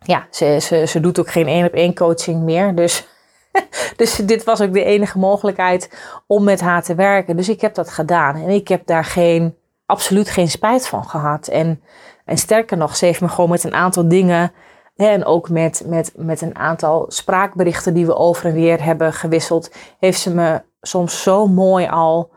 [0.03, 2.75] ja, ze, ze, ze doet ook geen één op één coaching meer.
[2.75, 3.07] Dus,
[3.95, 5.89] dus dit was ook de enige mogelijkheid
[6.27, 7.35] om met haar te werken.
[7.37, 8.35] Dus ik heb dat gedaan.
[8.35, 9.55] En ik heb daar geen,
[9.91, 11.47] absoluut geen spijt van gehad.
[11.47, 11.81] En
[12.25, 14.51] en sterker nog, ze heeft me gewoon met een aantal dingen.
[14.95, 19.13] Hè, en ook met, met, met een aantal spraakberichten die we over en weer hebben
[19.13, 19.71] gewisseld.
[19.99, 22.31] Heeft ze me soms zo mooi al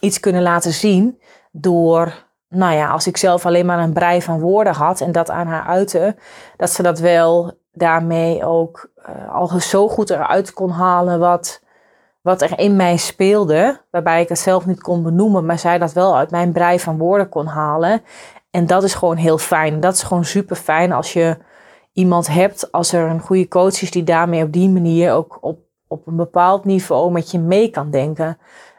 [0.00, 1.20] iets kunnen laten zien.
[1.52, 5.30] Door, nou ja, als ik zelf alleen maar een brei van woorden had en dat
[5.30, 6.16] aan haar uiten.
[6.56, 11.62] Dat ze dat wel daarmee ook uh, al zo goed eruit kon halen wat,
[12.22, 13.80] wat er in mij speelde.
[13.90, 16.98] Waarbij ik het zelf niet kon benoemen, maar zij dat wel uit mijn brei van
[16.98, 18.02] woorden kon halen.
[18.50, 19.80] En dat is gewoon heel fijn.
[19.80, 21.36] Dat is gewoon super fijn als je
[21.92, 25.58] iemand hebt, als er een goede coach is die daarmee op die manier ook op,
[25.88, 28.38] op een bepaald niveau met je mee kan denken.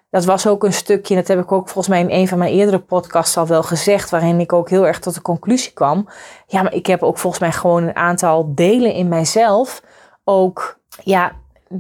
[0.10, 2.54] Dat was ook een stukje, dat heb ik ook volgens mij in een van mijn
[2.54, 6.08] eerdere podcasts al wel gezegd, waarin ik ook heel erg tot de conclusie kwam.
[6.48, 9.84] Ja, maar ik heb ook volgens mij gewoon een aantal delen in mijzelf
[10.24, 11.32] ook ja,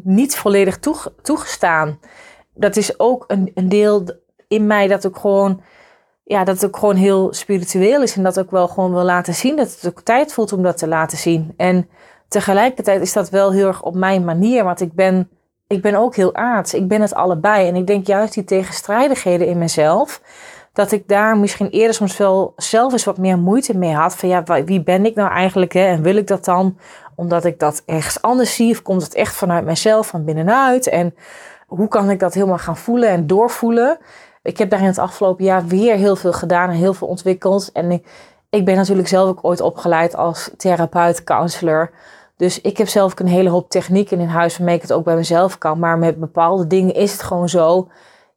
[0.03, 0.79] niet volledig
[1.21, 1.99] toegestaan.
[2.53, 4.03] Dat is ook een, een deel
[4.47, 5.61] in mij dat ik gewoon
[6.31, 9.33] ja, dat het ook gewoon heel spiritueel is en dat ook wel gewoon wil laten
[9.33, 9.55] zien.
[9.55, 11.53] Dat het ook tijd voelt om dat te laten zien.
[11.57, 11.89] En
[12.27, 15.29] tegelijkertijd is dat wel heel erg op mijn manier, want ik ben,
[15.67, 16.73] ik ben ook heel aards.
[16.73, 17.67] Ik ben het allebei.
[17.67, 20.21] En ik denk juist die tegenstrijdigheden in mezelf,
[20.73, 24.15] dat ik daar misschien eerder soms wel zelf eens wat meer moeite mee had.
[24.15, 25.85] Van ja, wie ben ik nou eigenlijk hè?
[25.85, 26.77] en wil ik dat dan
[27.15, 28.71] omdat ik dat ergens anders zie?
[28.71, 30.87] Of komt het echt vanuit mezelf, van binnenuit?
[30.87, 31.15] En
[31.67, 33.99] hoe kan ik dat helemaal gaan voelen en doorvoelen?
[34.43, 37.71] ik heb daar in het afgelopen jaar weer heel veel gedaan en heel veel ontwikkeld.
[37.71, 38.07] En ik,
[38.49, 41.91] ik ben natuurlijk zelf ook ooit opgeleid als therapeut, counselor.
[42.37, 45.03] Dus ik heb zelf ook een hele hoop technieken in huis waarmee ik het ook
[45.03, 45.79] bij mezelf kan.
[45.79, 47.87] Maar met bepaalde dingen is het gewoon zo.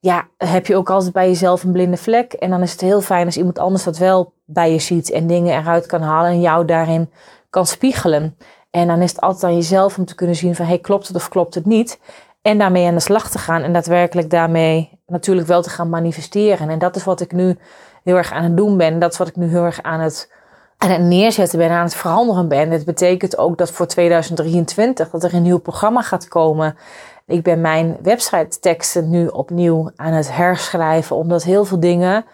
[0.05, 2.33] Ja, heb je ook altijd bij jezelf een blinde vlek.
[2.33, 5.27] En dan is het heel fijn als iemand anders dat wel bij je ziet en
[5.27, 7.11] dingen eruit kan halen en jou daarin
[7.51, 8.37] kan spiegelen.
[8.71, 11.17] En dan is het altijd aan jezelf om te kunnen zien van hey, klopt het
[11.17, 12.01] of klopt het niet.
[12.43, 16.69] En daarmee aan de slag te gaan en daadwerkelijk daarmee natuurlijk wel te gaan manifesteren.
[16.69, 17.59] En dat is wat ik nu
[18.03, 18.99] heel erg aan het doen ben.
[18.99, 20.33] Dat is wat ik nu heel erg aan het,
[20.79, 22.71] aan het neerzetten ben, aan het veranderen ben.
[22.71, 26.77] Het betekent ook dat voor 2023 dat er een nieuw programma gaat komen.
[27.26, 32.24] Ik ben mijn website teksten nu opnieuw aan het herschrijven, omdat heel veel dingen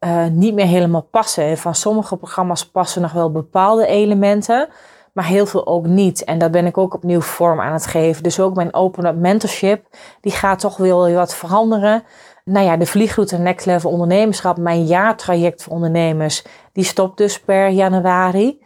[0.00, 1.44] uh, niet meer helemaal passen.
[1.44, 4.68] En van sommige programma's passen nog wel bepaalde elementen
[5.12, 6.24] maar heel veel ook niet.
[6.24, 8.22] En daar ben ik ook opnieuw vorm aan het geven.
[8.22, 9.84] Dus ook mijn Open Up Mentorship,
[10.20, 12.02] die gaat toch wel wat veranderen.
[12.44, 17.68] Nou ja, de vliegroute Next Level Ondernemerschap, mijn jaartraject voor ondernemers, die stopt dus per
[17.68, 18.62] januari.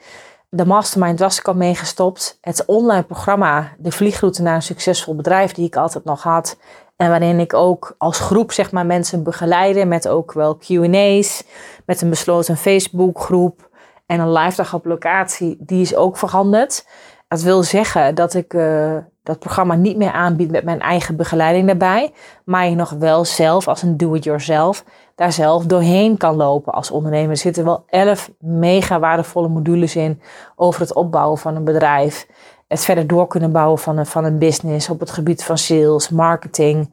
[0.54, 2.38] De mastermind was ik al meegestopt.
[2.40, 6.58] Het online programma, de vliegroute naar een succesvol bedrijf, die ik altijd nog had.
[6.96, 11.44] En waarin ik ook als groep zeg maar, mensen begeleiden met ook wel Q&A's,
[11.86, 13.68] met een besloten Facebookgroep.
[14.06, 16.86] En een live dag op locatie, die is ook veranderd.
[17.28, 21.66] Dat wil zeggen dat ik uh, dat programma niet meer aanbied met mijn eigen begeleiding
[21.66, 22.12] daarbij.
[22.44, 24.84] Maar je nog wel zelf als een do-it-yourself
[25.14, 27.30] daar zelf doorheen kan lopen als ondernemer.
[27.30, 30.20] Er zitten wel elf mega waardevolle modules in
[30.56, 32.26] over het opbouwen van een bedrijf.
[32.68, 36.08] Het verder door kunnen bouwen van een, van een business op het gebied van sales,
[36.08, 36.92] marketing,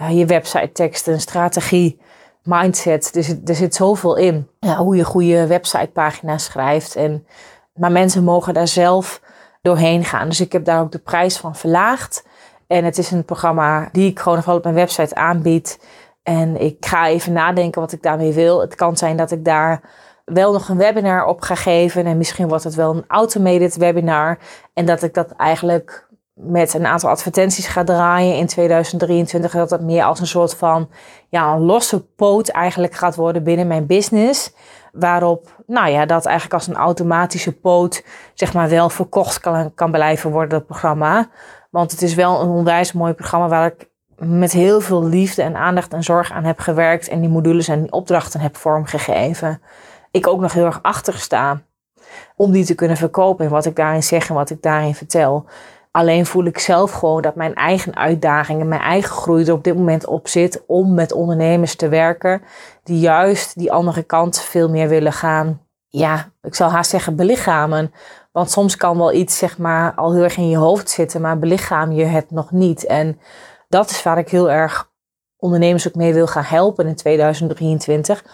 [0.00, 2.00] uh, je website teksten, strategie,
[2.42, 3.16] mindset.
[3.16, 4.48] Er zit, er zit zoveel in.
[4.60, 6.96] Ja, hoe je goede websitepagina's schrijft.
[6.96, 7.26] En,
[7.74, 9.20] maar mensen mogen daar zelf
[9.62, 10.28] doorheen gaan.
[10.28, 12.26] Dus ik heb daar ook de prijs van verlaagd.
[12.66, 15.78] En het is een programma die ik gewoon nog op mijn website aanbied.
[16.22, 18.60] En ik ga even nadenken wat ik daarmee wil.
[18.60, 19.80] Het kan zijn dat ik daar
[20.24, 22.06] wel nog een webinar op ga geven.
[22.06, 24.38] En misschien wordt het wel een automated webinar.
[24.74, 29.52] En dat ik dat eigenlijk met een aantal advertenties ga draaien in 2023.
[29.52, 30.88] Dat dat meer als een soort van
[31.28, 34.54] ja, een losse poot eigenlijk gaat worden binnen mijn business.
[34.92, 39.90] Waarop, nou ja, dat eigenlijk als een automatische poot, zeg maar, wel verkocht kan, kan
[39.90, 41.28] blijven worden, dat programma.
[41.70, 45.56] Want het is wel een onwijs mooi programma waar ik met heel veel liefde en
[45.56, 47.08] aandacht en zorg aan heb gewerkt.
[47.08, 49.62] En die modules en die opdrachten heb vormgegeven.
[50.10, 51.62] Ik ook nog heel erg achter sta
[52.36, 55.46] om die te kunnen verkopen en wat ik daarin zeg en wat ik daarin vertel.
[55.92, 59.76] Alleen voel ik zelf gewoon dat mijn eigen uitdagingen, mijn eigen groei er op dit
[59.76, 62.42] moment op zit om met ondernemers te werken
[62.82, 65.60] die juist die andere kant veel meer willen gaan.
[65.88, 67.92] Ja, ik zal haast zeggen belichamen.
[68.30, 71.38] Want soms kan wel iets zeg maar al heel erg in je hoofd zitten, maar
[71.38, 72.86] belichaam je het nog niet.
[72.86, 73.20] En
[73.68, 74.90] dat is waar ik heel erg
[75.36, 78.24] ondernemers ook mee wil gaan helpen in 2023.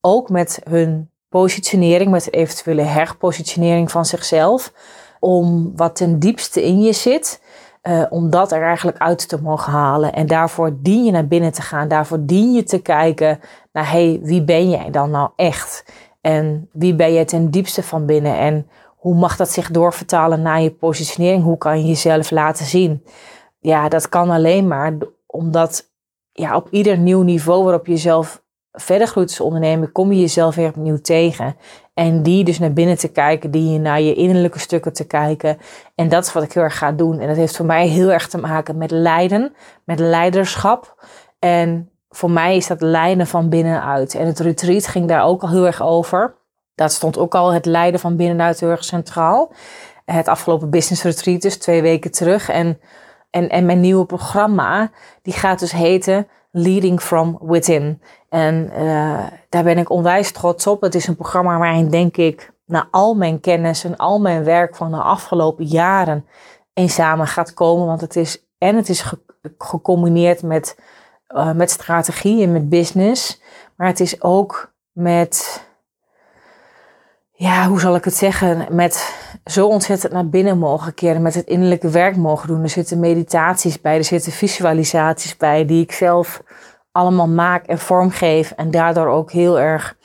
[0.00, 4.72] Ook met hun positionering, met eventuele herpositionering van zichzelf
[5.20, 7.42] om wat ten diepste in je zit,
[7.82, 10.12] uh, om dat er eigenlijk uit te mogen halen.
[10.12, 11.88] En daarvoor dien je naar binnen te gaan.
[11.88, 13.40] Daarvoor dien je te kijken
[13.72, 15.84] naar, hey, wie ben jij dan nou echt?
[16.20, 18.38] En wie ben je ten diepste van binnen?
[18.38, 21.42] En hoe mag dat zich doorvertalen naar je positionering?
[21.42, 23.04] Hoe kan je jezelf laten zien?
[23.58, 25.90] Ja, dat kan alleen maar omdat
[26.32, 30.54] ja, op ieder nieuw niveau waarop je jezelf verder groeit als ondernemer, kom je jezelf
[30.54, 31.56] weer opnieuw tegen.
[31.98, 35.58] En die dus naar binnen te kijken, die naar je innerlijke stukken te kijken.
[35.94, 37.20] En dat is wat ik heel erg ga doen.
[37.20, 39.54] En dat heeft voor mij heel erg te maken met lijden,
[39.84, 41.06] met leiderschap.
[41.38, 44.14] En voor mij is dat lijden van binnenuit.
[44.14, 46.34] En het retreat ging daar ook al heel erg over.
[46.74, 49.52] Dat stond ook al het lijden van binnenuit heel erg centraal.
[50.04, 52.48] Het afgelopen business retreat dus twee weken terug.
[52.48, 52.80] En,
[53.30, 54.90] en, en mijn nieuwe programma,
[55.22, 58.02] die gaat dus heten Leading from Within.
[58.28, 60.80] En uh, daar ben ik onwijs trots op.
[60.80, 64.76] Het is een programma waarin, denk ik, na al mijn kennis en al mijn werk
[64.76, 66.26] van de afgelopen jaren
[66.72, 67.86] in samen gaat komen.
[67.86, 69.18] Want het is, en het is ge
[69.58, 70.78] gecombineerd met,
[71.28, 73.42] uh, met strategie en met business.
[73.76, 75.65] Maar het is ook met,
[77.36, 78.66] ja, hoe zal ik het zeggen?
[78.70, 82.62] Met zo ontzettend naar binnen mogen keren, met het innerlijke werk mogen doen.
[82.62, 86.42] Er zitten meditaties bij, er zitten visualisaties bij, die ik zelf
[86.92, 89.96] allemaal maak en vormgeef en daardoor ook heel erg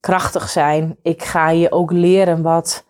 [0.00, 0.96] krachtig zijn.
[1.02, 2.84] Ik ga je ook leren wat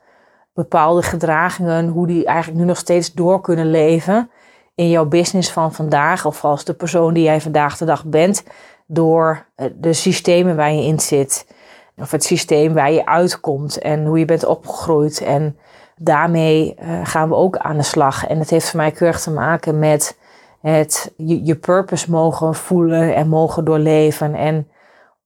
[0.55, 4.31] bepaalde gedragingen, hoe die eigenlijk nu nog steeds door kunnen leven
[4.75, 8.45] in jouw business van vandaag of als de persoon die jij vandaag de dag bent
[8.87, 11.47] door eh, de systemen waar je in zit
[11.97, 15.59] of het systeem waar je uitkomt en hoe je bent opgegroeid en
[15.97, 19.31] daarmee uh, gaan we ook aan de slag en het heeft voor mij keurig te
[19.31, 20.19] maken met
[20.61, 24.35] het je, je purpose mogen voelen en mogen doorleven.
[24.35, 24.69] En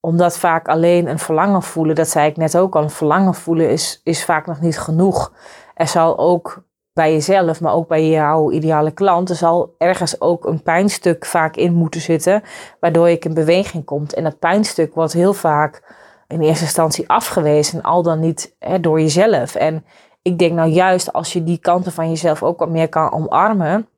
[0.00, 3.70] omdat vaak alleen een verlangen voelen, dat zei ik net ook al, een verlangen voelen
[3.70, 5.33] is, is vaak nog niet genoeg.
[5.74, 10.44] Er zal ook bij jezelf, maar ook bij jouw ideale klant, er zal ergens ook
[10.44, 12.42] een pijnstuk vaak in moeten zitten,
[12.80, 14.14] waardoor je in beweging komt.
[14.14, 15.98] En dat pijnstuk wordt heel vaak
[16.30, 19.54] in eerste instantie afgewezen, al dan niet hè, door jezelf.
[19.54, 19.84] En
[20.22, 23.88] ik denk nou juist als je die kanten van jezelf ook wat meer kan omarmen,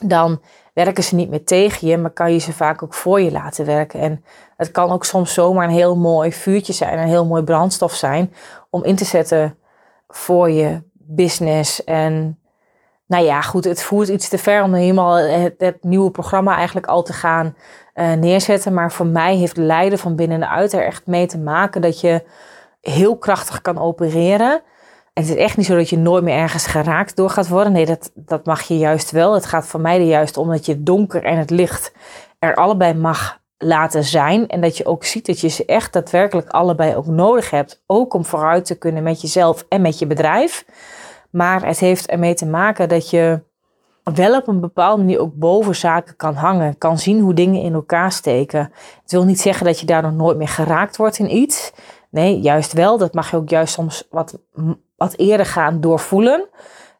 [0.00, 0.40] dan
[0.74, 3.66] werken ze niet meer tegen je, maar kan je ze vaak ook voor je laten
[3.66, 4.00] werken.
[4.00, 4.24] En
[4.56, 8.32] het kan ook soms zomaar een heel mooi vuurtje zijn, een heel mooi brandstof zijn
[8.70, 9.58] om in te zetten
[10.08, 11.84] voor je business.
[11.84, 12.38] En
[13.08, 16.86] nou ja, goed, het voert iets te ver om helemaal het, het nieuwe programma eigenlijk
[16.86, 17.56] al te gaan
[17.94, 18.74] uh, neerzetten.
[18.74, 22.24] Maar voor mij heeft leiden van binnenuit er echt mee te maken dat je
[22.80, 24.62] heel krachtig kan opereren
[25.18, 27.72] het is echt niet zo dat je nooit meer ergens geraakt door gaat worden.
[27.72, 29.34] Nee, dat, dat mag je juist wel.
[29.34, 31.92] Het gaat voor mij er juist om dat je het donker en het licht
[32.38, 34.48] er allebei mag laten zijn.
[34.48, 37.82] En dat je ook ziet dat je ze echt daadwerkelijk allebei ook nodig hebt.
[37.86, 40.64] Ook om vooruit te kunnen met jezelf en met je bedrijf.
[41.30, 43.40] Maar het heeft ermee te maken dat je
[44.14, 46.78] wel op een bepaalde manier ook boven zaken kan hangen.
[46.78, 48.72] Kan zien hoe dingen in elkaar steken.
[49.02, 51.72] Het wil niet zeggen dat je daardoor nooit meer geraakt wordt in iets.
[52.10, 52.98] Nee, juist wel.
[52.98, 54.38] Dat mag je ook juist soms wat,
[54.96, 56.48] wat eerder gaan doorvoelen.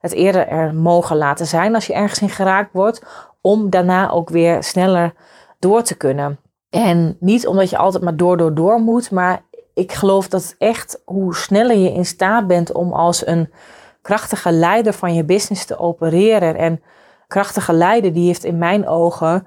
[0.01, 3.03] Het eerder er mogen laten zijn als je ergens in geraakt wordt.
[3.41, 5.15] Om daarna ook weer sneller
[5.59, 6.39] door te kunnen.
[6.71, 9.11] En niet omdat je altijd maar door, door, door moet.
[9.11, 9.43] Maar
[9.75, 13.53] ik geloof dat echt hoe sneller je in staat bent om als een
[14.09, 16.57] krachtige leider van je business te opereren.
[16.57, 16.83] En
[17.27, 19.47] krachtige leider, die heeft in mijn ogen,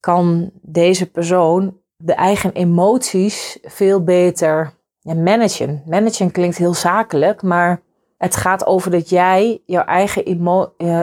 [0.00, 4.72] kan deze persoon de eigen emoties veel beter
[5.02, 5.82] managen.
[5.86, 7.80] Managen klinkt heel zakelijk, maar
[8.18, 10.24] het gaat over dat jij jouw eigen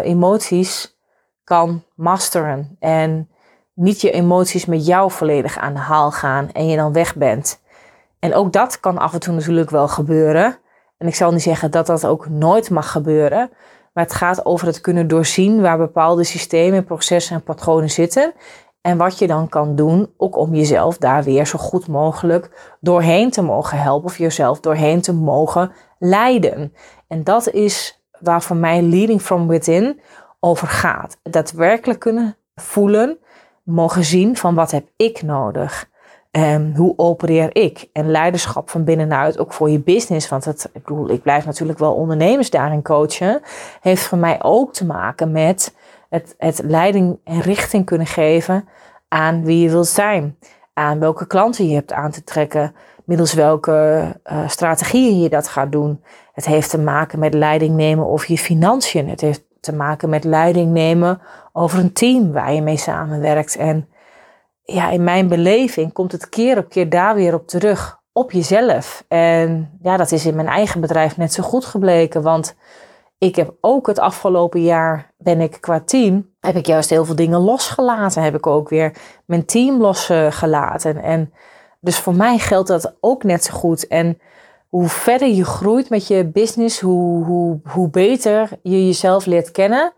[0.04, 0.98] emoties
[1.44, 2.76] kan masteren.
[2.80, 3.30] En
[3.74, 7.62] niet je emoties met jou volledig aan de haal gaan en je dan weg bent.
[8.20, 10.62] En ook dat kan af en toe natuurlijk wel gebeuren.
[11.04, 13.50] En ik zal niet zeggen dat dat ook nooit mag gebeuren.
[13.94, 18.34] Maar het gaat over het kunnen doorzien waar bepaalde systemen, processen en patronen zitten.
[18.82, 23.32] En wat je dan kan doen, ook om jezelf daar weer zo goed mogelijk doorheen
[23.32, 24.10] te mogen helpen.
[24.10, 26.74] Of jezelf doorheen te mogen leiden.
[27.08, 30.02] En dat is waar voor mij Leading from Within
[30.40, 31.18] over gaat.
[31.24, 33.18] Daadwerkelijk kunnen voelen,
[33.64, 35.92] mogen zien van wat heb ik nodig.
[36.34, 37.90] En hoe opereer ik?
[37.92, 40.30] En leiderschap van binnenuit, ook voor je business.
[40.30, 43.42] Want het, ik bedoel, ik blijf natuurlijk wel ondernemers daarin coachen.
[43.82, 45.76] Heeft voor mij ook te maken met
[46.10, 48.68] het, het leiding en richting kunnen geven
[49.08, 50.38] aan wie je wilt zijn.
[50.74, 52.76] Aan welke klanten je hebt aan te trekken.
[53.04, 56.04] Middels welke uh, strategieën je dat gaat doen.
[56.34, 59.10] Het heeft te maken met leiding nemen over je financiën.
[59.10, 61.22] Het heeft te maken met leiding nemen
[61.52, 63.56] over een team waar je mee samenwerkt.
[63.56, 63.88] En
[64.64, 68.02] ja, in mijn beleving komt het keer op keer daar weer op terug.
[68.12, 69.04] Op jezelf.
[69.08, 72.22] En ja, dat is in mijn eigen bedrijf net zo goed gebleken.
[72.22, 72.56] Want
[73.18, 77.16] ik heb ook het afgelopen jaar, ben ik qua team, heb ik juist heel veel
[77.16, 78.24] dingen losgelaten.
[78.24, 78.96] Heb ik ook weer
[79.26, 81.04] mijn team losgelaten.
[81.04, 81.34] En
[81.80, 83.88] dus voor mij geldt dat ook net zo goed.
[83.88, 84.20] En
[84.70, 89.94] hoe verder je groeit met je business, hoe, hoe, hoe beter je jezelf leert kennen.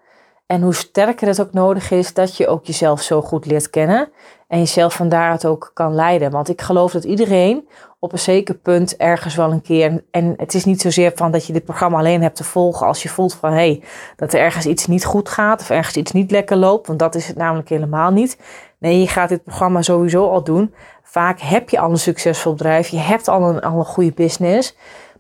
[0.46, 4.10] En hoe sterker het ook nodig is dat je ook jezelf zo goed leert kennen.
[4.48, 6.32] En jezelf van daaruit ook kan leiden.
[6.32, 7.68] Want ik geloof dat iedereen
[8.00, 10.04] op een zeker punt ergens wel een keer.
[10.12, 13.04] En het is niet zozeer van dat je dit programma alleen hebt te volgen als
[13.04, 13.84] je voelt van hé, hey,
[14.16, 16.88] dat er ergens iets niet goed gaat of ergens iets niet lekker loopt.
[16.88, 18.38] Want dat is het namelijk helemaal niet.
[18.80, 20.74] Nee, je gaat dit programma sowieso al doen.
[21.04, 24.76] Vaak heb je al een succesvol bedrijf, je hebt al een, al een goede business.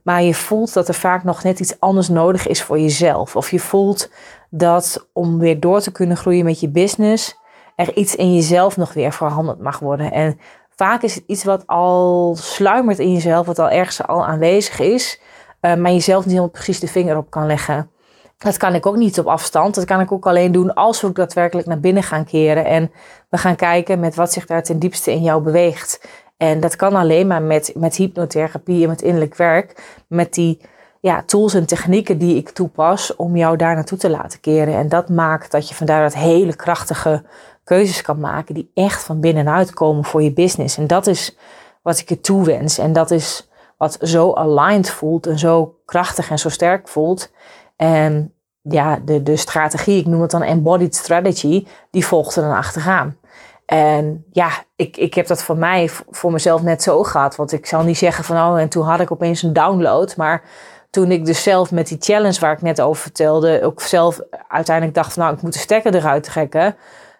[0.05, 3.35] Maar je voelt dat er vaak nog net iets anders nodig is voor jezelf.
[3.35, 4.09] Of je voelt
[4.49, 7.39] dat om weer door te kunnen groeien met je business,
[7.75, 10.11] er iets in jezelf nog weer veranderd mag worden.
[10.11, 14.79] En vaak is het iets wat al sluimert in jezelf, wat al ergens al aanwezig
[14.79, 15.21] is,
[15.61, 17.89] uh, maar jezelf niet helemaal precies de vinger op kan leggen.
[18.37, 19.75] Dat kan ik ook niet op afstand.
[19.75, 22.65] Dat kan ik ook alleen doen als we ook daadwerkelijk naar binnen gaan keren.
[22.65, 22.91] En
[23.29, 26.07] we gaan kijken met wat zich daar ten diepste in jou beweegt.
[26.37, 29.83] En dat kan alleen maar met, met hypnotherapie en met innerlijk werk.
[30.07, 30.61] Met die
[30.99, 34.73] ja, tools en technieken die ik toepas om jou daar naartoe te laten keren.
[34.73, 37.23] En dat maakt dat je van daaruit hele krachtige
[37.65, 40.77] keuzes kan maken die echt van binnenuit komen voor je business.
[40.77, 41.37] En dat is
[41.81, 42.77] wat ik je toewens.
[42.77, 47.31] En dat is wat zo aligned voelt en zo krachtig en zo sterk voelt.
[47.75, 52.55] En ja, de, de strategie, ik noem het dan embodied strategy, die volgt er dan
[52.55, 53.17] achteraan.
[53.65, 57.35] En ja, ik, ik heb dat voor mij, voor mezelf net zo gehad.
[57.35, 60.15] Want ik zal niet zeggen van, oh, en toen had ik opeens een download.
[60.15, 60.43] Maar
[60.89, 64.95] toen ik dus zelf met die challenge waar ik net over vertelde, ook zelf uiteindelijk
[64.95, 66.75] dacht van, nou, ik moet de stekker eruit trekken.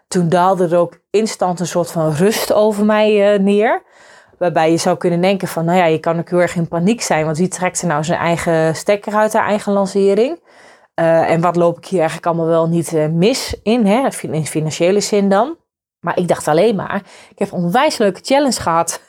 [0.08, 3.84] Toen daalde er ook instant een soort van rust over mij uh, neer.
[4.38, 7.01] Waarbij je zou kunnen denken van, nou ja, je kan ook heel erg in paniek
[7.01, 7.26] zijn.
[7.26, 10.39] Want wie trekt er nou zijn eigen stekker uit haar eigen lancering?
[10.99, 14.08] Uh, en wat loop ik hier eigenlijk allemaal wel niet uh, mis in, hè?
[14.22, 15.58] in financiële zin dan.
[15.99, 19.01] Maar ik dacht alleen maar, ik heb een onwijs leuke challenge gehad.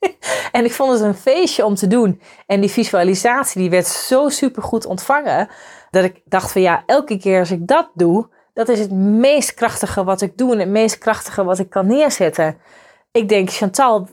[0.52, 2.20] en ik vond het een feestje om te doen.
[2.46, 5.48] En die visualisatie die werd zo super goed ontvangen.
[5.90, 9.54] Dat ik dacht van ja, elke keer als ik dat doe, dat is het meest
[9.54, 10.52] krachtige wat ik doe.
[10.52, 12.58] En het meest krachtige wat ik kan neerzetten.
[13.10, 14.08] Ik denk, Chantal,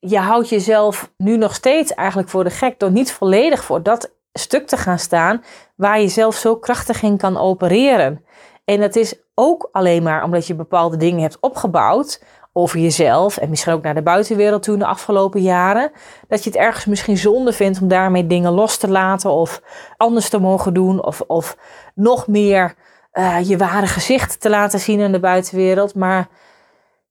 [0.00, 4.12] je houdt jezelf nu nog steeds eigenlijk voor de gek door niet volledig voor dat
[4.32, 5.44] stuk te gaan staan
[5.76, 8.24] waar je zelf zo krachtig in kan opereren.
[8.64, 12.22] En dat is ook alleen maar omdat je bepaalde dingen hebt opgebouwd
[12.52, 15.90] over jezelf en misschien ook naar de buitenwereld toe de afgelopen jaren,
[16.28, 19.62] dat je het ergens misschien zonde vindt om daarmee dingen los te laten of
[19.96, 21.56] anders te mogen doen of, of
[21.94, 22.74] nog meer
[23.14, 25.94] uh, je ware gezicht te laten zien aan de buitenwereld.
[25.94, 26.28] Maar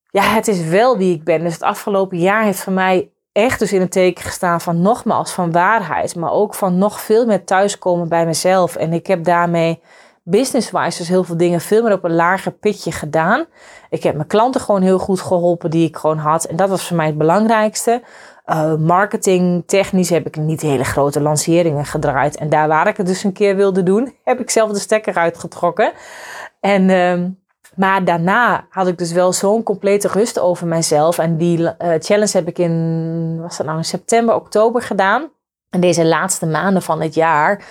[0.10, 1.44] ja, het is wel wie ik ben.
[1.44, 5.32] Dus het afgelopen jaar heeft voor mij echt dus in het teken gestaan van nogmaals
[5.32, 8.76] van waarheid, maar ook van nog veel meer thuiskomen bij mezelf.
[8.76, 9.82] En ik heb daarmee
[10.24, 13.46] business-wise dus heel veel dingen veel meer op een lager pitje gedaan.
[13.90, 16.44] Ik heb mijn klanten gewoon heel goed geholpen die ik gewoon had.
[16.44, 18.02] En dat was voor mij het belangrijkste.
[18.46, 22.36] Uh, marketing technisch heb ik niet hele grote lanceringen gedraaid.
[22.36, 25.16] En daar waar ik het dus een keer wilde doen, heb ik zelf de stekker
[25.16, 25.92] uitgetrokken.
[26.60, 27.26] En, uh,
[27.76, 31.18] maar daarna had ik dus wel zo'n complete rust over mijzelf.
[31.18, 35.30] En die uh, challenge heb ik in, was dat nou in september, oktober gedaan.
[35.70, 37.66] En deze laatste maanden van het jaar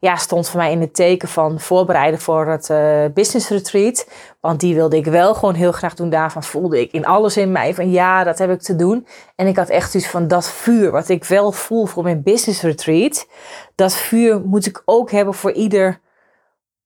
[0.00, 4.08] ja, stond voor mij in het teken van voorbereiden voor het uh, business retreat.
[4.40, 6.10] Want die wilde ik wel gewoon heel graag doen.
[6.10, 9.06] Daarvan voelde ik in alles in mij van ja, dat heb ik te doen.
[9.36, 12.62] En ik had echt iets van dat vuur wat ik wel voel voor mijn business
[12.62, 13.28] retreat.
[13.74, 16.00] Dat vuur moet ik ook hebben voor ieder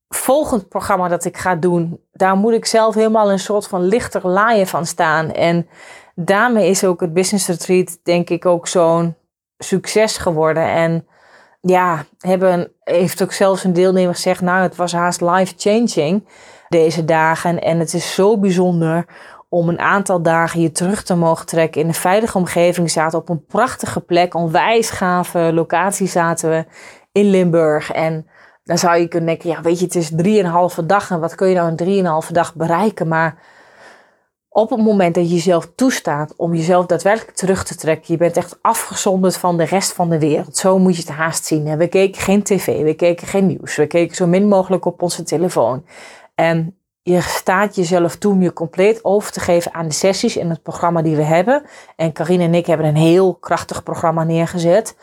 [0.08, 2.00] volgend programma dat ik ga doen.
[2.12, 5.32] Daar moet ik zelf helemaal een soort van lichter laaien van staan.
[5.32, 5.68] En
[6.14, 9.16] daarmee is ook het business retreat denk ik ook zo'n
[9.58, 10.66] succes geworden.
[10.66, 11.06] En
[11.62, 16.28] ja, hebben, heeft ook zelfs een deelnemer gezegd, nou het was haast life-changing
[16.68, 17.60] deze dagen.
[17.60, 19.06] En het is zo bijzonder
[19.48, 22.90] om een aantal dagen je terug te mogen trekken in een veilige omgeving.
[22.90, 26.64] zaten op een prachtige plek, onwijs gave locatie zaten we
[27.12, 27.92] in Limburg.
[27.92, 28.26] En
[28.64, 31.48] dan zou je kunnen denken, ja weet je, het is drieënhalve dag en wat kun
[31.48, 33.08] je nou in drieënhalve dag bereiken?
[33.08, 33.38] Maar
[34.52, 38.36] op het moment dat je jezelf toestaat om jezelf daadwerkelijk terug te trekken, je bent
[38.36, 40.56] echt afgezonderd van de rest van de wereld.
[40.56, 41.76] Zo moet je het haast zien.
[41.76, 45.22] We keken geen tv, we keken geen nieuws, we keken zo min mogelijk op onze
[45.22, 45.84] telefoon.
[46.34, 50.50] En je staat jezelf toe om je compleet over te geven aan de sessies in
[50.50, 51.62] het programma die we hebben.
[51.96, 54.96] En Carine en ik hebben een heel krachtig programma neergezet,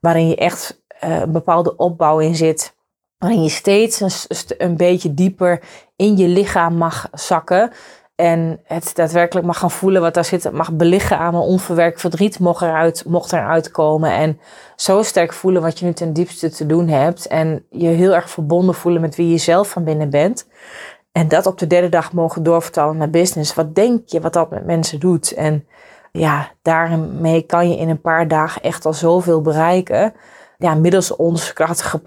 [0.00, 2.74] waarin je echt uh, een bepaalde opbouw in zit.
[3.18, 4.26] Waarin je steeds
[4.58, 5.62] een beetje dieper
[5.96, 7.72] in je lichaam mag zakken.
[8.16, 10.52] En het daadwerkelijk mag gaan voelen wat daar zit.
[10.52, 11.40] Mag belichamen.
[11.40, 14.10] Onverwerkt verdriet mocht eruit, mocht eruit komen.
[14.10, 14.40] En
[14.76, 17.26] zo sterk voelen wat je nu ten diepste te doen hebt.
[17.26, 20.46] En je heel erg verbonden voelen met wie je zelf van binnen bent.
[21.12, 23.54] En dat op de derde dag mogen doorvertalen naar business.
[23.54, 25.32] Wat denk je wat dat met mensen doet?
[25.32, 25.66] En
[26.12, 30.12] ja, daarmee kan je in een paar dagen echt al zoveel bereiken.
[30.58, 31.98] Ja, middels ons krachtige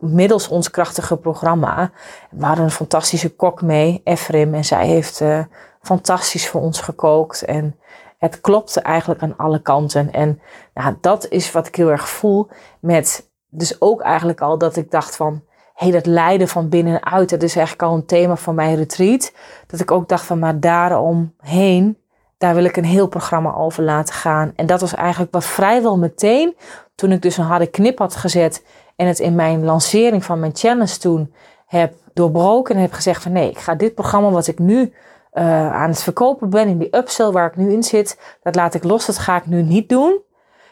[0.00, 1.90] middels ons krachtige programma.
[2.30, 4.54] We hadden een fantastische kok mee, Efrim.
[4.54, 5.40] En zij heeft uh,
[5.82, 7.42] fantastisch voor ons gekookt.
[7.42, 7.76] En
[8.18, 10.12] het klopte eigenlijk aan alle kanten.
[10.12, 10.40] En
[10.74, 12.48] nou, dat is wat ik heel erg voel.
[12.80, 15.42] Met dus ook eigenlijk al dat ik dacht van...
[15.74, 19.32] Hey, dat lijden van binnenuit, dat is eigenlijk al een thema van mijn retreat.
[19.66, 21.98] Dat ik ook dacht van, maar daaromheen,
[22.38, 24.52] daar wil ik een heel programma over laten gaan.
[24.56, 26.56] En dat was eigenlijk wat vrijwel meteen,
[26.94, 28.64] toen ik dus een harde knip had gezet
[28.98, 31.34] en het in mijn lancering van mijn challenge toen
[31.66, 34.92] heb doorbroken en heb gezegd van nee, ik ga dit programma wat ik nu
[35.32, 38.74] uh, aan het verkopen ben in die upsell waar ik nu in zit, dat laat
[38.74, 40.20] ik los, dat ga ik nu niet doen.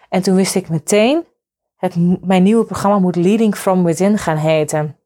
[0.08, 1.24] En toen wist ik meteen,
[1.76, 1.94] het,
[2.26, 4.96] mijn nieuwe programma moet Leading From Within gaan heten.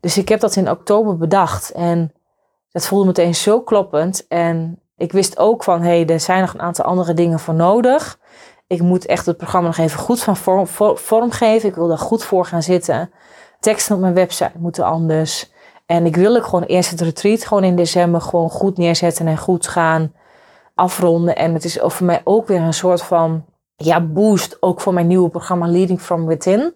[0.00, 2.12] Dus ik heb dat in oktober bedacht en
[2.70, 4.26] dat voelde meteen zo kloppend.
[4.26, 7.54] En ik wist ook van, hé, hey, er zijn nog een aantal andere dingen voor
[7.54, 8.18] nodig
[8.70, 10.36] ik moet echt het programma nog even goed van
[10.96, 11.68] vorm, geven.
[11.68, 13.10] Ik wil daar goed voor gaan zitten.
[13.60, 15.50] Teksten op mijn website moeten anders.
[15.86, 19.38] En ik wil ook gewoon eerst het retreat gewoon in december gewoon goed neerzetten en
[19.38, 20.12] goed gaan
[20.74, 21.36] afronden.
[21.36, 23.44] En het is voor mij ook weer een soort van
[23.76, 26.74] ja, boost, ook voor mijn nieuwe programma Leading From Within.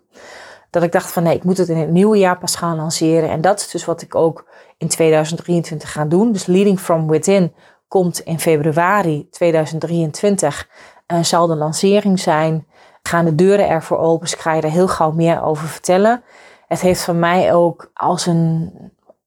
[0.71, 3.31] Dat ik dacht van nee, ik moet het in het nieuwe jaar pas gaan lanceren.
[3.31, 4.47] En dat is dus wat ik ook
[4.79, 6.33] in 2023 ga doen.
[6.33, 7.53] Dus Leading From Within
[7.89, 10.69] komt in februari 2023
[11.13, 12.67] uh, zal de lancering zijn.
[13.03, 14.21] Gaan de deuren ervoor open?
[14.21, 16.23] Dus ik ga je er heel gauw meer over vertellen.
[16.67, 18.73] Het heeft van mij ook als een,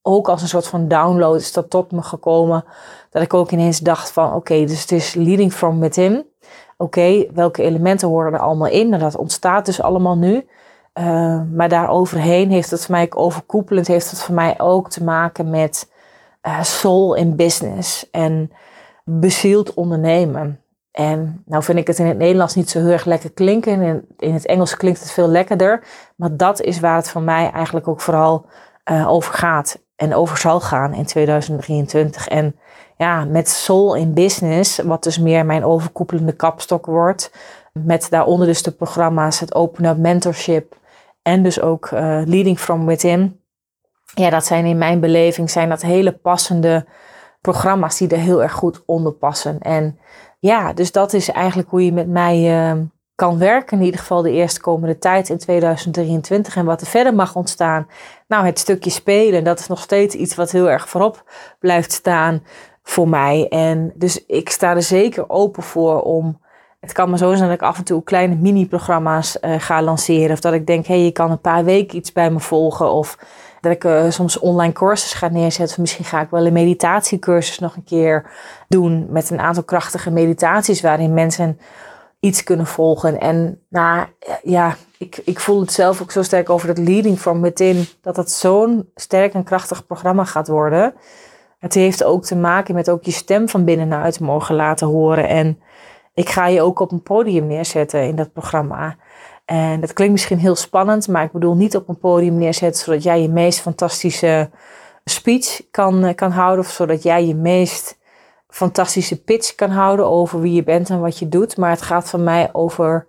[0.02, 2.66] ook als een soort van download is dat tot me gekomen.
[3.10, 6.26] Dat ik ook ineens dacht van oké, dus het is leading from within.
[6.78, 8.94] Oké, welke elementen horen er allemaal in?
[8.94, 10.48] En dat ontstaat dus allemaal nu.
[11.00, 15.50] Uh, maar daaroverheen heeft het voor mij overkoepelend, heeft het voor mij ook te maken
[15.50, 15.92] met
[16.48, 18.52] uh, soul in business en
[19.04, 20.62] bezield ondernemen.
[20.98, 23.82] En nou vind ik het in het Nederlands niet zo heel erg lekker klinken.
[23.82, 25.84] In, in het Engels klinkt het veel lekkerder.
[26.16, 28.45] Maar dat is waar het voor mij eigenlijk ook vooral
[28.91, 29.80] uh, over gaat.
[29.95, 32.28] En over zal gaan in 2023.
[32.28, 32.56] En
[32.98, 37.32] ja, met Soul in Business, wat dus meer mijn overkoepelende kapstok wordt.
[37.74, 40.78] Met daaronder dus de programma's, het Open Up Mentorship.
[41.22, 43.41] En dus ook uh, Leading From Within.
[44.14, 46.86] Ja, dat zijn in mijn beleving zijn dat hele passende
[47.41, 49.60] programma's die er heel erg goed onder passen.
[49.60, 50.00] En
[50.40, 52.82] ja, dus dat is eigenlijk hoe je met mij uh,
[53.16, 53.80] kan werken.
[53.80, 56.56] In ieder geval de eerste komende tijd in 2023.
[56.56, 57.88] En wat er verder mag ontstaan.
[58.28, 61.24] Nou, het stukje spelen, dat is nog steeds iets wat heel erg voorop
[61.60, 62.44] blijft staan
[62.84, 63.48] voor mij.
[63.50, 66.46] En dus ik sta er zeker open voor om.
[66.80, 70.32] Het kan maar zo zijn dat ik af en toe kleine mini-programma's uh, ga lanceren.
[70.32, 72.92] Of dat ik denk, hé, hey, je kan een paar weken iets bij me volgen.
[72.92, 73.18] Of
[73.68, 75.82] dat ik uh, soms online courses ga neerzetten.
[75.82, 78.32] Misschien ga ik wel een meditatiecursus nog een keer
[78.68, 81.59] doen met een aantal krachtige meditaties waarin mensen
[82.20, 83.20] iets kunnen volgen.
[83.20, 84.05] En nou,
[84.43, 87.86] ja, ik, ik voel het zelf ook zo sterk over dat Leading from Within.
[88.01, 90.93] Dat het zo'n sterk en krachtig programma gaat worden.
[91.59, 95.28] Het heeft ook te maken met ook je stem van binnenuit mogen laten horen.
[95.28, 95.59] En
[96.13, 98.95] ik ga je ook op een podium neerzetten in dat programma.
[99.48, 103.04] En dat klinkt misschien heel spannend, maar ik bedoel niet op een podium neerzetten zodat
[103.04, 104.50] jij je meest fantastische
[105.06, 106.66] speech kan, kan houden.
[106.66, 107.98] Of zodat jij je meest
[108.48, 111.58] fantastische pitch kan houden over wie je bent en wat je doet.
[111.58, 113.08] Maar het gaat van mij over,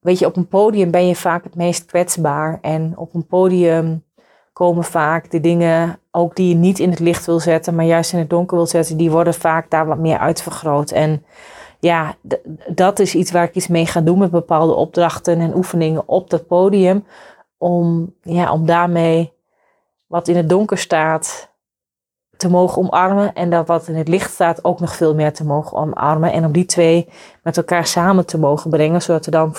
[0.00, 2.58] weet je, op een podium ben je vaak het meest kwetsbaar.
[2.60, 4.04] En op een podium
[4.52, 8.12] komen vaak de dingen, ook die je niet in het licht wil zetten, maar juist
[8.12, 10.90] in het donker wil zetten, die worden vaak daar wat meer uitvergroot.
[10.90, 11.24] En
[11.82, 12.14] ja,
[12.68, 16.30] dat is iets waar ik iets mee ga doen met bepaalde opdrachten en oefeningen op
[16.30, 17.04] dat podium.
[17.58, 19.32] Om, ja, om daarmee
[20.06, 21.50] wat in het donker staat
[22.36, 23.34] te mogen omarmen.
[23.34, 26.32] En dat wat in het licht staat ook nog veel meer te mogen omarmen.
[26.32, 27.08] En om die twee
[27.42, 29.02] met elkaar samen te mogen brengen.
[29.02, 29.54] Zodat er dan,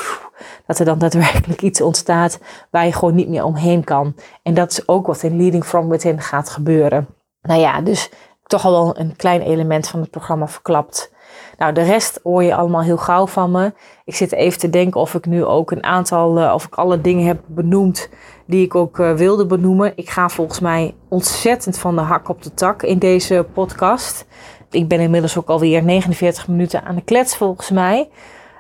[0.68, 4.16] dat er dan daadwerkelijk iets ontstaat waar je gewoon niet meer omheen kan.
[4.44, 7.08] En dat is ook wat in Leading From Within gaat gebeuren.
[7.42, 8.10] Nou ja, dus
[8.44, 11.13] toch al wel een klein element van het programma verklapt.
[11.64, 13.74] Nou, de rest hoor je allemaal heel gauw van me.
[14.06, 17.02] Ik zit even te denken of ik nu ook een aantal, uh, of ik alle
[17.02, 18.10] dingen heb benoemd
[18.46, 19.94] die ik ook uh, wilde benoemen.
[19.96, 24.26] Ik ga volgens mij ontzettend van de hak op de tak in deze podcast.
[24.70, 28.10] Ik ben inmiddels ook alweer 49 minuten aan de klets volgens mij.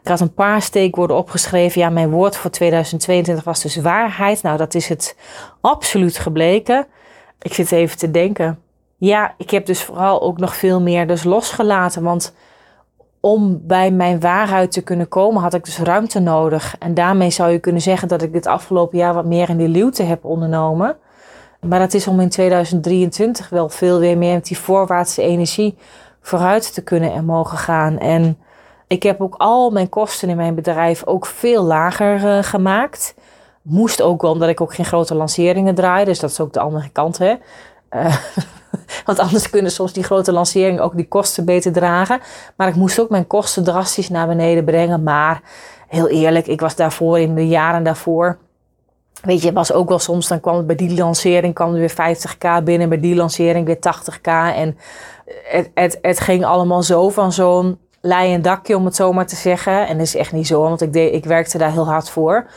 [0.01, 1.81] Ik had een paar steekwoorden opgeschreven.
[1.81, 4.41] Ja, mijn woord voor 2022 was dus waarheid.
[4.41, 5.17] Nou, dat is het
[5.61, 6.87] absoluut gebleken.
[7.41, 8.59] Ik zit even te denken.
[8.97, 12.03] Ja, ik heb dus vooral ook nog veel meer dus losgelaten.
[12.03, 12.33] Want
[13.25, 16.75] om bij mijn waarheid te kunnen komen, had ik dus ruimte nodig.
[16.79, 19.67] En daarmee zou je kunnen zeggen dat ik dit afgelopen jaar wat meer in die
[19.67, 20.95] luwte heb ondernomen.
[21.59, 25.77] Maar dat is om in 2023 wel veel weer meer met die voorwaartse energie
[26.21, 27.97] vooruit te kunnen en mogen gaan.
[27.97, 28.37] En
[28.87, 33.15] ik heb ook al mijn kosten in mijn bedrijf ook veel lager uh, gemaakt.
[33.61, 36.05] Moest ook wel, omdat ik ook geen grote lanceringen draai.
[36.05, 37.17] Dus dat is ook de andere kant.
[37.17, 37.35] Hè?
[37.95, 38.15] Uh,
[39.05, 42.19] Want anders kunnen soms die grote lanceringen ook die kosten beter dragen.
[42.55, 45.03] Maar ik moest ook mijn kosten drastisch naar beneden brengen.
[45.03, 45.41] Maar
[45.87, 48.37] heel eerlijk, ik was daarvoor in de jaren daarvoor.
[49.21, 51.91] Weet je, was ook wel soms, dan kwam het bij die lancering kwam er weer
[51.91, 54.55] 50k binnen, bij die lancering weer 80k.
[54.55, 54.77] En
[55.43, 59.27] het, het, het ging allemaal zo van zo'n lei en dakje, om het zo maar
[59.27, 59.87] te zeggen.
[59.87, 62.49] En dat is echt niet zo, want ik, deed, ik werkte daar heel hard voor.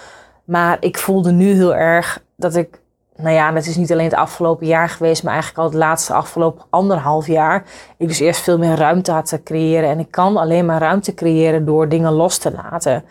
[0.44, 2.80] Maar ik voelde nu heel erg dat ik
[3.16, 6.12] nou ja, dat is niet alleen het afgelopen jaar geweest, maar eigenlijk al het laatste
[6.12, 7.64] afgelopen anderhalf jaar.
[7.96, 9.88] Ik dus eerst veel meer ruimte had te creëren.
[9.88, 13.04] En ik kan alleen maar ruimte creëren door dingen los te laten.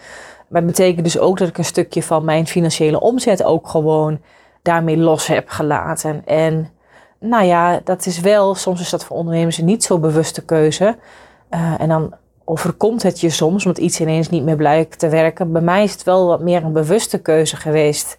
[0.48, 4.20] Maar het betekent dus ook dat ik een stukje van mijn financiële omzet ook gewoon
[4.62, 6.22] daarmee los heb gelaten.
[6.26, 6.70] En
[7.20, 10.98] nou ja, dat is wel, soms is dat voor ondernemers een niet zo bewuste keuze.
[11.50, 15.52] Uh, en dan overkomt het je soms, omdat iets ineens niet meer blijkt te werken.
[15.52, 18.18] Bij mij is het wel wat meer een bewuste keuze geweest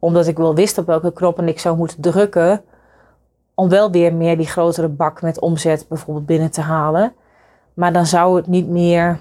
[0.00, 2.62] omdat ik wel wist op welke knoppen ik zou moeten drukken.
[3.54, 7.12] Om wel weer meer die grotere bak met omzet bijvoorbeeld binnen te halen.
[7.74, 9.20] Maar dan zou het niet meer.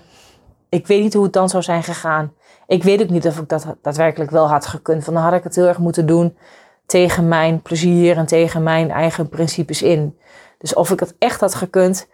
[0.69, 2.34] Ik weet niet hoe het dan zou zijn gegaan.
[2.67, 5.03] Ik weet ook niet of ik dat daadwerkelijk wel had gekund.
[5.03, 6.38] Van dan had ik het heel erg moeten doen
[6.86, 10.17] tegen mijn plezier en tegen mijn eigen principes in.
[10.57, 12.07] Dus of ik het echt had gekund,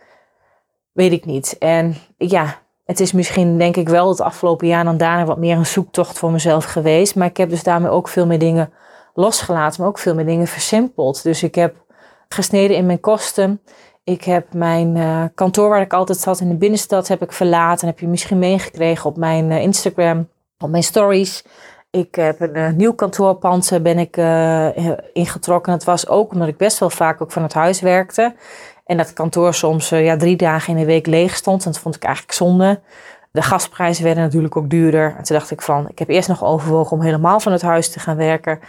[0.92, 1.58] weet ik niet.
[1.58, 5.58] En ja, het is misschien denk ik wel het afgelopen jaar dan daarna wat meer
[5.58, 7.16] een zoektocht voor mezelf geweest.
[7.16, 8.74] Maar ik heb dus daarmee ook veel meer dingen
[9.14, 11.24] losgelaten, maar ook veel meer dingen versimpeld.
[11.24, 11.76] Dus ik heb
[12.28, 13.62] gesneden in mijn kosten.
[14.04, 17.88] Ik heb mijn uh, kantoor waar ik altijd zat in de binnenstad heb ik verlaten.
[17.88, 21.46] Heb je misschien meegekregen op mijn uh, Instagram, op mijn stories.
[21.92, 24.18] Ik heb een uh, nieuw kantoorpand ben ik
[25.14, 25.74] ingetrokken.
[25.74, 28.36] Het was ook omdat ik best wel vaak ook van het huis werkte.
[28.86, 31.66] En dat kantoor soms uh, ja, drie dagen in de week leeg stond.
[31.66, 32.82] En dat vond ik eigenlijk zonde.
[33.32, 35.16] De gasprijzen werden natuurlijk ook duurder.
[35.18, 37.90] En toen dacht ik van, ik heb eerst nog overwogen om helemaal van het huis
[37.90, 38.60] te gaan werken.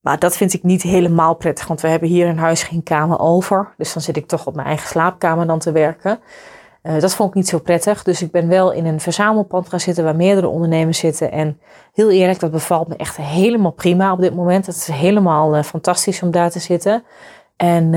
[0.00, 3.18] Maar dat vind ik niet helemaal prettig, want we hebben hier in huis geen kamer
[3.18, 3.74] over.
[3.76, 6.18] Dus dan zit ik toch op mijn eigen slaapkamer dan te werken.
[6.82, 8.02] Uh, dat vond ik niet zo prettig.
[8.02, 11.32] Dus ik ben wel in een verzamelpand gaan zitten waar meerdere ondernemers zitten.
[11.32, 11.60] En
[11.92, 14.66] heel eerlijk, dat bevalt me echt helemaal prima op dit moment.
[14.66, 17.04] Het is helemaal uh, fantastisch om daar te zitten.
[17.56, 17.92] En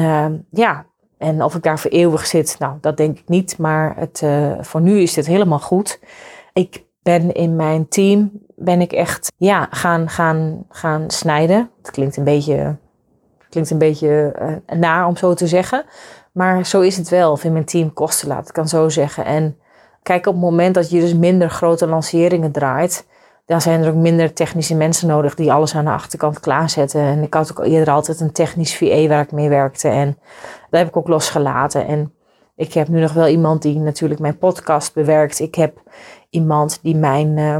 [0.51, 0.85] ja,
[1.21, 3.57] en of ik daar voor eeuwig zit, nou, dat denk ik niet.
[3.57, 5.99] Maar het, uh, voor nu is dit helemaal goed.
[6.53, 11.69] Ik ben in mijn team, ben ik echt ja, gaan, gaan, gaan snijden.
[11.81, 12.75] Het klinkt een beetje,
[13.49, 15.85] klinkt een beetje uh, naar om zo te zeggen.
[16.31, 17.31] Maar zo is het wel.
[17.31, 19.25] Of in mijn team kosten laat, ik kan zo zeggen.
[19.25, 19.57] En
[20.03, 23.07] kijk, op het moment dat je dus minder grote lanceringen draait,
[23.51, 27.01] dan zijn er ook minder technische mensen nodig die alles aan de achterkant klaarzetten.
[27.01, 29.87] En ik had ook eerder altijd een technisch VA waar ik mee werkte.
[29.87, 30.17] En
[30.69, 31.87] dat heb ik ook losgelaten.
[31.87, 32.13] En
[32.55, 35.39] Ik heb nu nog wel iemand die natuurlijk mijn podcast bewerkt.
[35.39, 35.81] Ik heb
[36.29, 37.57] iemand die mijn, uh,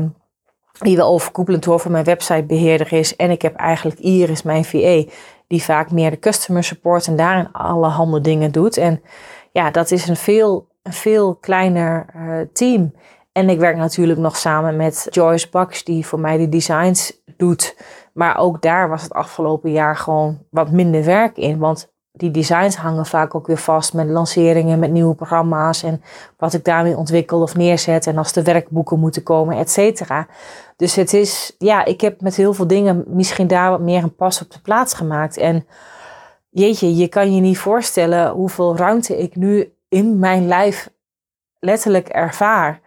[0.80, 3.16] die wel overkoepelend over mijn websitebeheerder is.
[3.16, 5.04] En ik heb eigenlijk Iris, mijn VA,
[5.48, 8.78] die vaak meer de customer support en daarin alle handen dingen doet.
[8.78, 9.02] En
[9.52, 12.94] ja, dat is een veel, een veel kleiner uh, team.
[13.32, 17.76] En ik werk natuurlijk nog samen met Joyce Bucks, die voor mij de designs doet.
[18.14, 21.58] Maar ook daar was het afgelopen jaar gewoon wat minder werk in.
[21.58, 26.04] Want die designs hangen vaak ook weer vast met lanceringen, met nieuwe programma's en
[26.38, 30.28] wat ik daarmee ontwikkel of neerzet en als de werkboeken moeten komen, et cetera.
[30.76, 34.16] Dus het is, ja, ik heb met heel veel dingen misschien daar wat meer een
[34.16, 35.38] pas op de plaats gemaakt.
[35.38, 35.66] En
[36.50, 40.90] jeetje, je kan je niet voorstellen hoeveel ruimte ik nu in mijn lijf
[41.60, 42.80] letterlijk ervaar.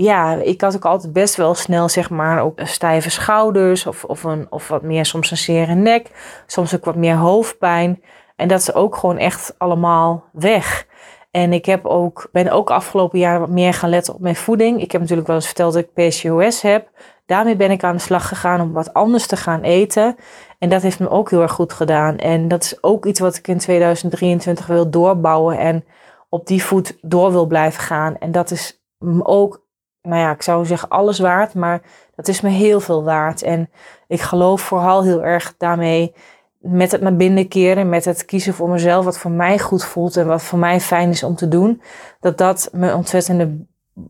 [0.00, 4.24] Ja, ik had ook altijd best wel snel, zeg maar, ook stijve schouders of, of,
[4.24, 6.10] een, of wat meer soms een zere nek,
[6.46, 8.02] soms ook wat meer hoofdpijn.
[8.36, 10.86] En dat is ook gewoon echt allemaal weg.
[11.30, 14.82] En ik heb ook, ben ook afgelopen jaar wat meer gaan letten op mijn voeding.
[14.82, 16.90] Ik heb natuurlijk wel eens verteld dat ik PCOS heb.
[17.26, 20.16] Daarmee ben ik aan de slag gegaan om wat anders te gaan eten.
[20.58, 22.16] En dat heeft me ook heel erg goed gedaan.
[22.16, 25.84] En dat is ook iets wat ik in 2023 wil doorbouwen en
[26.28, 28.18] op die voet door wil blijven gaan.
[28.18, 28.82] En dat is
[29.22, 29.68] ook,
[30.02, 31.82] nou ja, ik zou zeggen alles waard, maar
[32.14, 33.42] dat is me heel veel waard.
[33.42, 33.70] En
[34.06, 36.14] ik geloof vooral heel erg daarmee
[36.58, 40.16] met het naar binnen keren, met het kiezen voor mezelf, wat voor mij goed voelt
[40.16, 41.82] en wat voor mij fijn is om te doen,
[42.20, 43.66] dat dat me ontzettende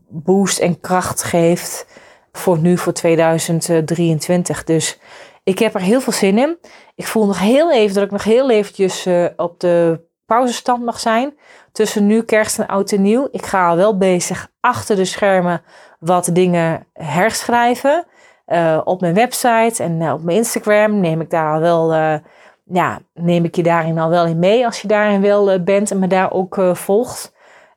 [0.09, 1.87] boost en kracht geeft
[2.31, 4.63] voor nu, voor 2023.
[4.63, 4.99] Dus
[5.43, 6.57] ik heb er heel veel zin in.
[6.95, 10.99] Ik voel nog heel even dat ik nog heel eventjes uh, op de pauzestand mag
[10.99, 11.33] zijn.
[11.71, 13.27] Tussen nu kerst en oud en nieuw.
[13.31, 15.61] Ik ga al wel bezig achter de schermen
[15.99, 18.05] wat dingen herschrijven.
[18.47, 21.93] Uh, op mijn website en uh, op mijn Instagram neem ik daar al wel
[22.63, 25.99] ja, neem ik je daarin al wel in mee als je daarin wel bent en
[25.99, 27.33] me daar ook volgt.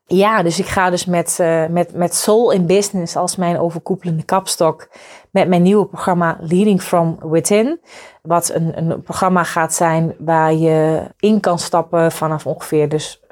[0.06, 1.38] Ja, dus ik ga dus met,
[1.70, 4.88] met, met Soul in Business als mijn overkoepelende kapstok
[5.34, 7.80] met mijn nieuwe programma Leading from Within.
[8.22, 13.22] Wat een, een programma gaat zijn waar je in kan stappen vanaf ongeveer dus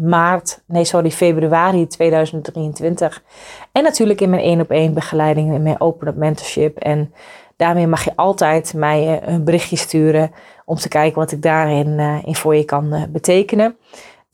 [0.00, 3.22] maart, nee sorry, februari 2023.
[3.72, 6.78] En natuurlijk in mijn één op één begeleiding, in mijn open up mentorship.
[6.78, 7.12] En
[7.56, 10.30] daarmee mag je altijd mij een berichtje sturen
[10.64, 13.76] om te kijken wat ik daarin in voor je kan betekenen.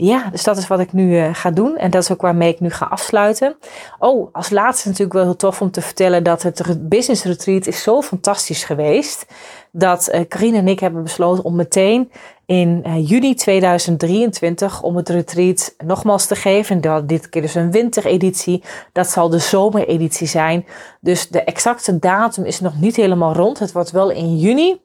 [0.03, 1.77] Ja, dus dat is wat ik nu uh, ga doen.
[1.77, 3.57] En dat is ook waarmee ik nu ga afsluiten.
[3.99, 7.83] Oh, als laatste natuurlijk wel heel tof om te vertellen dat het business retreat is
[7.83, 9.27] zo fantastisch geweest.
[9.73, 12.11] Dat uh, Carine en ik hebben besloten om meteen
[12.47, 16.81] in uh, juni 2023 om het retreat nogmaals te geven.
[16.81, 18.63] Dat dit keer dus een wintereditie.
[18.93, 20.67] Dat zal de zomereditie zijn.
[21.01, 23.59] Dus de exacte datum is nog niet helemaal rond.
[23.59, 24.81] Het wordt wel in juni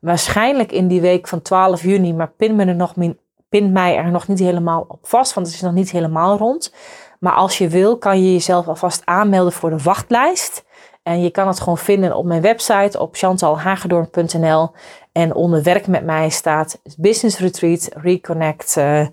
[0.00, 2.94] waarschijnlijk in die week van 12 juni, maar pin, me er nog,
[3.50, 6.74] pin mij er nog niet helemaal op vast, want het is nog niet helemaal rond.
[7.18, 10.64] Maar als je wil, kan je jezelf alvast aanmelden voor de wachtlijst.
[11.02, 14.70] En je kan het gewoon vinden op mijn website op chantalhagedorn.nl.
[15.12, 18.76] En onder werk met mij staat Business Retreat Reconnect.
[18.78, 19.06] Uh,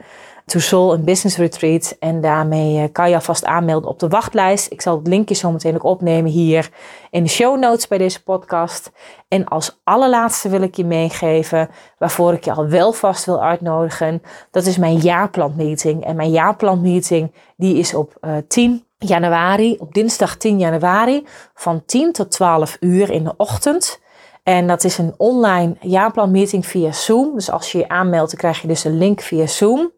[0.47, 1.95] to Soul een business retreat.
[1.99, 4.71] En daarmee eh, kan je alvast aanmelden op de wachtlijst.
[4.71, 6.69] Ik zal het linkje zo meteen ook opnemen hier
[7.09, 8.91] in de show notes bij deze podcast.
[9.27, 14.21] En als allerlaatste wil ik je meegeven, waarvoor ik je al wel vast wil uitnodigen.
[14.51, 16.05] Dat is mijn jaarplantmeeting.
[16.05, 21.85] En mijn jaarplantmeeting die is op uh, eh, 10 januari, op dinsdag 10 januari, van
[21.85, 23.99] 10 tot 12 uur in de ochtend.
[24.47, 27.33] En dat is een online jaarplanmeeting via Zoom.
[27.33, 29.91] Dus als je je aanmeldt, dan krijg je dus een link via Zoom.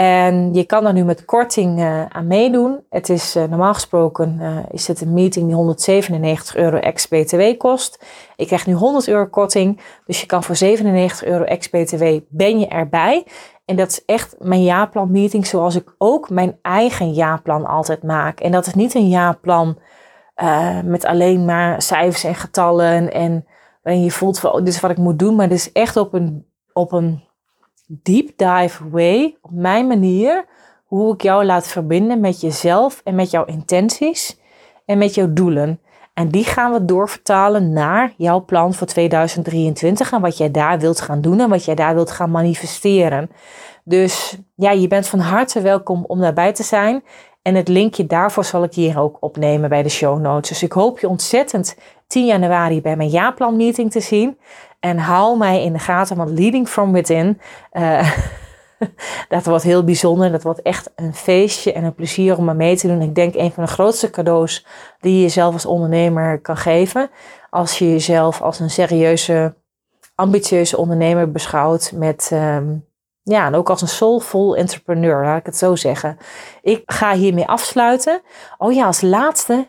[0.00, 2.84] En je kan er nu met korting uh, aan meedoen.
[2.90, 8.04] Het is uh, normaal gesproken uh, is het een meeting die 197 euro ex-BTW kost.
[8.36, 9.80] Ik krijg nu 100 euro korting.
[10.06, 13.26] Dus je kan voor 97 euro ex-BTW ben je erbij.
[13.64, 18.40] En dat is echt mijn jaarplan meeting zoals ik ook mijn eigen jaarplan altijd maak.
[18.40, 19.78] En dat is niet een jaarplan
[20.84, 23.12] met alleen maar cijfers en getallen.
[23.12, 23.44] En
[24.02, 25.34] je voelt van oh, dit is wat ik moet doen.
[25.34, 27.28] Maar dit is echt op een, op een
[28.02, 30.44] deep dive way, op mijn manier,
[30.86, 34.38] hoe ik jou laat verbinden met jezelf en met jouw intenties
[34.84, 35.80] en met jouw doelen.
[36.14, 41.00] En die gaan we doorvertalen naar jouw plan voor 2023 en wat jij daar wilt
[41.00, 43.30] gaan doen en wat jij daar wilt gaan manifesteren.
[43.84, 47.02] Dus ja, je bent van harte welkom om daarbij te zijn.
[47.42, 50.48] En het linkje daarvoor zal ik hier ook opnemen bij de show notes.
[50.48, 51.76] Dus ik hoop je ontzettend
[52.06, 54.38] 10 januari bij mijn jaarplan meeting te zien.
[54.80, 57.40] En hou mij in de gaten, want Leading from Within,
[57.72, 58.12] uh,
[59.28, 60.32] dat wordt heel bijzonder.
[60.32, 63.02] Dat wordt echt een feestje en een plezier om er mee te doen.
[63.02, 64.66] Ik denk een van de grootste cadeaus
[65.00, 67.10] die je jezelf als ondernemer kan geven.
[67.50, 69.54] Als je jezelf als een serieuze,
[70.14, 72.30] ambitieuze ondernemer beschouwt met...
[72.32, 72.88] Um,
[73.22, 76.18] ja, en ook als een soulful entrepreneur, laat ik het zo zeggen.
[76.62, 78.22] Ik ga hiermee afsluiten.
[78.58, 79.66] Oh ja, als laatste,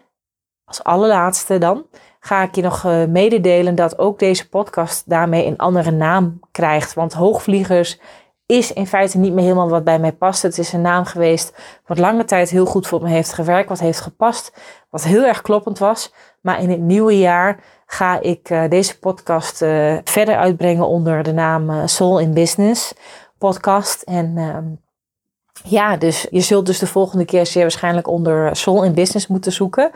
[0.66, 1.86] als allerlaatste dan,
[2.24, 6.94] ga ik je nog uh, mededelen dat ook deze podcast daarmee een andere naam krijgt.
[6.94, 8.00] Want Hoogvliegers
[8.46, 10.42] is in feite niet meer helemaal wat bij mij past.
[10.42, 11.54] Het is een naam geweest
[11.86, 14.54] wat lange tijd heel goed voor me heeft gewerkt, wat heeft gepast,
[14.90, 16.14] wat heel erg kloppend was.
[16.42, 21.34] Maar in het nieuwe jaar ga ik uh, deze podcast uh, verder uitbrengen onder de
[21.34, 22.94] naam Soul in Business
[23.38, 24.02] podcast.
[24.02, 24.66] En ehm,
[25.64, 29.52] ja, dus je zult dus de volgende keer zeer waarschijnlijk onder Soul in Business moeten
[29.52, 29.92] zoeken.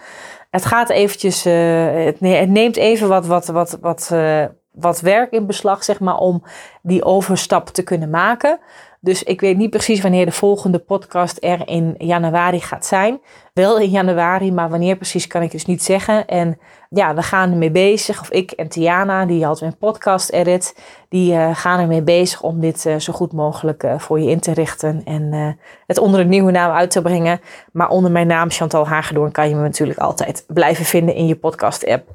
[0.56, 1.53] Het gaat eventjes, uh,
[1.93, 6.43] het, neemt even wat, wat, wat, wat, uh, wat werk in beslag, zeg maar, om
[6.82, 8.60] die overstap te kunnen maken.
[8.99, 13.22] Dus ik weet niet precies wanneer de volgende podcast er in januari gaat zijn.
[13.53, 16.28] Wel in januari, maar wanneer precies kan ik dus niet zeggen.
[16.28, 16.60] En
[16.96, 18.22] ja, we gaan ermee bezig.
[18.22, 20.76] Of ik en Tiana, die had mijn podcast edit,
[21.10, 24.39] die uh, gaan ermee bezig om dit uh, zo goed mogelijk uh, voor je in
[24.39, 25.02] te richten.
[25.04, 27.39] En het onder een nieuwe naam uit te brengen.
[27.72, 31.36] Maar onder mijn naam Chantal Hagedoorn kan je me natuurlijk altijd blijven vinden in je
[31.36, 32.10] podcast app.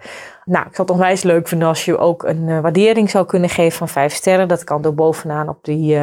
[0.45, 3.79] Nou, ik zou het onwijs leuk vinden als je ook een waardering zou kunnen geven
[3.79, 4.49] van 5 sterren.
[4.49, 5.99] Dat kan door bovenaan op die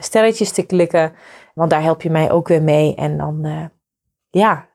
[0.00, 1.12] sterretjes te klikken.
[1.54, 2.94] Want daar help je mij ook weer mee.
[2.94, 3.70] En dan,
[4.30, 4.68] ja,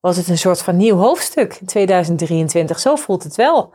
[0.00, 2.78] was het een soort van nieuw hoofdstuk in 2023.
[2.78, 3.72] Zo voelt het wel.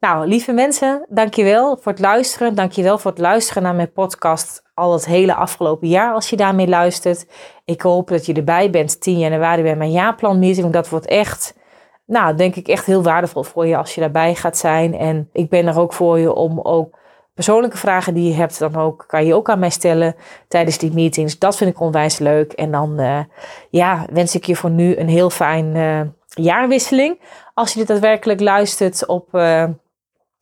[0.00, 2.54] Nou, lieve mensen, dankjewel voor het luisteren.
[2.54, 6.68] Dankjewel voor het luisteren naar mijn podcast al het hele afgelopen jaar als je daarmee
[6.68, 7.26] luistert.
[7.64, 10.72] Ik hoop dat je erbij bent 10 januari bij mijn jaarplanmeeting.
[10.72, 11.54] Dat wordt echt,
[12.06, 14.94] nou, denk ik echt heel waardevol voor je als je daarbij gaat zijn.
[14.94, 16.98] En ik ben er ook voor je om ook
[17.36, 20.16] persoonlijke vragen die je hebt, dan ook, kan je ook aan mij stellen
[20.48, 21.38] tijdens die meetings.
[21.38, 22.52] Dat vind ik onwijs leuk.
[22.52, 23.18] En dan uh,
[23.70, 27.20] ja, wens ik je voor nu een heel fijn uh, jaarwisseling.
[27.54, 29.64] Als je dit daadwerkelijk luistert op, uh,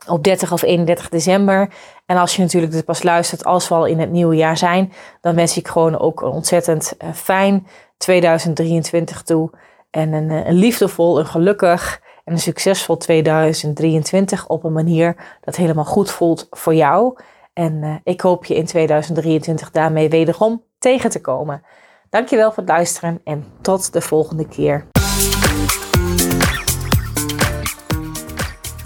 [0.09, 1.69] op 30 of 31 december.
[2.07, 4.93] En als je natuurlijk dit pas luistert als we al in het nieuwe jaar zijn,
[5.21, 7.67] dan wens ik gewoon ook een ontzettend fijn
[7.97, 9.51] 2023 toe.
[9.91, 15.85] En een, een liefdevol, een gelukkig en een succesvol 2023 op een manier dat helemaal
[15.85, 17.19] goed voelt voor jou.
[17.53, 21.63] En uh, ik hoop je in 2023 daarmee wederom tegen te komen.
[22.11, 24.87] Dankjewel voor het luisteren en tot de volgende keer.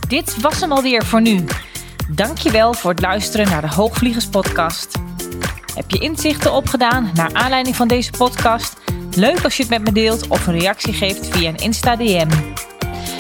[0.09, 1.45] Dit was hem alweer voor nu.
[2.15, 4.99] Dankjewel voor het luisteren naar de Hoogvliegers podcast.
[5.75, 8.79] Heb je inzichten opgedaan naar aanleiding van deze podcast?
[9.17, 12.29] Leuk als je het met me deelt of een reactie geeft via een Insta DM.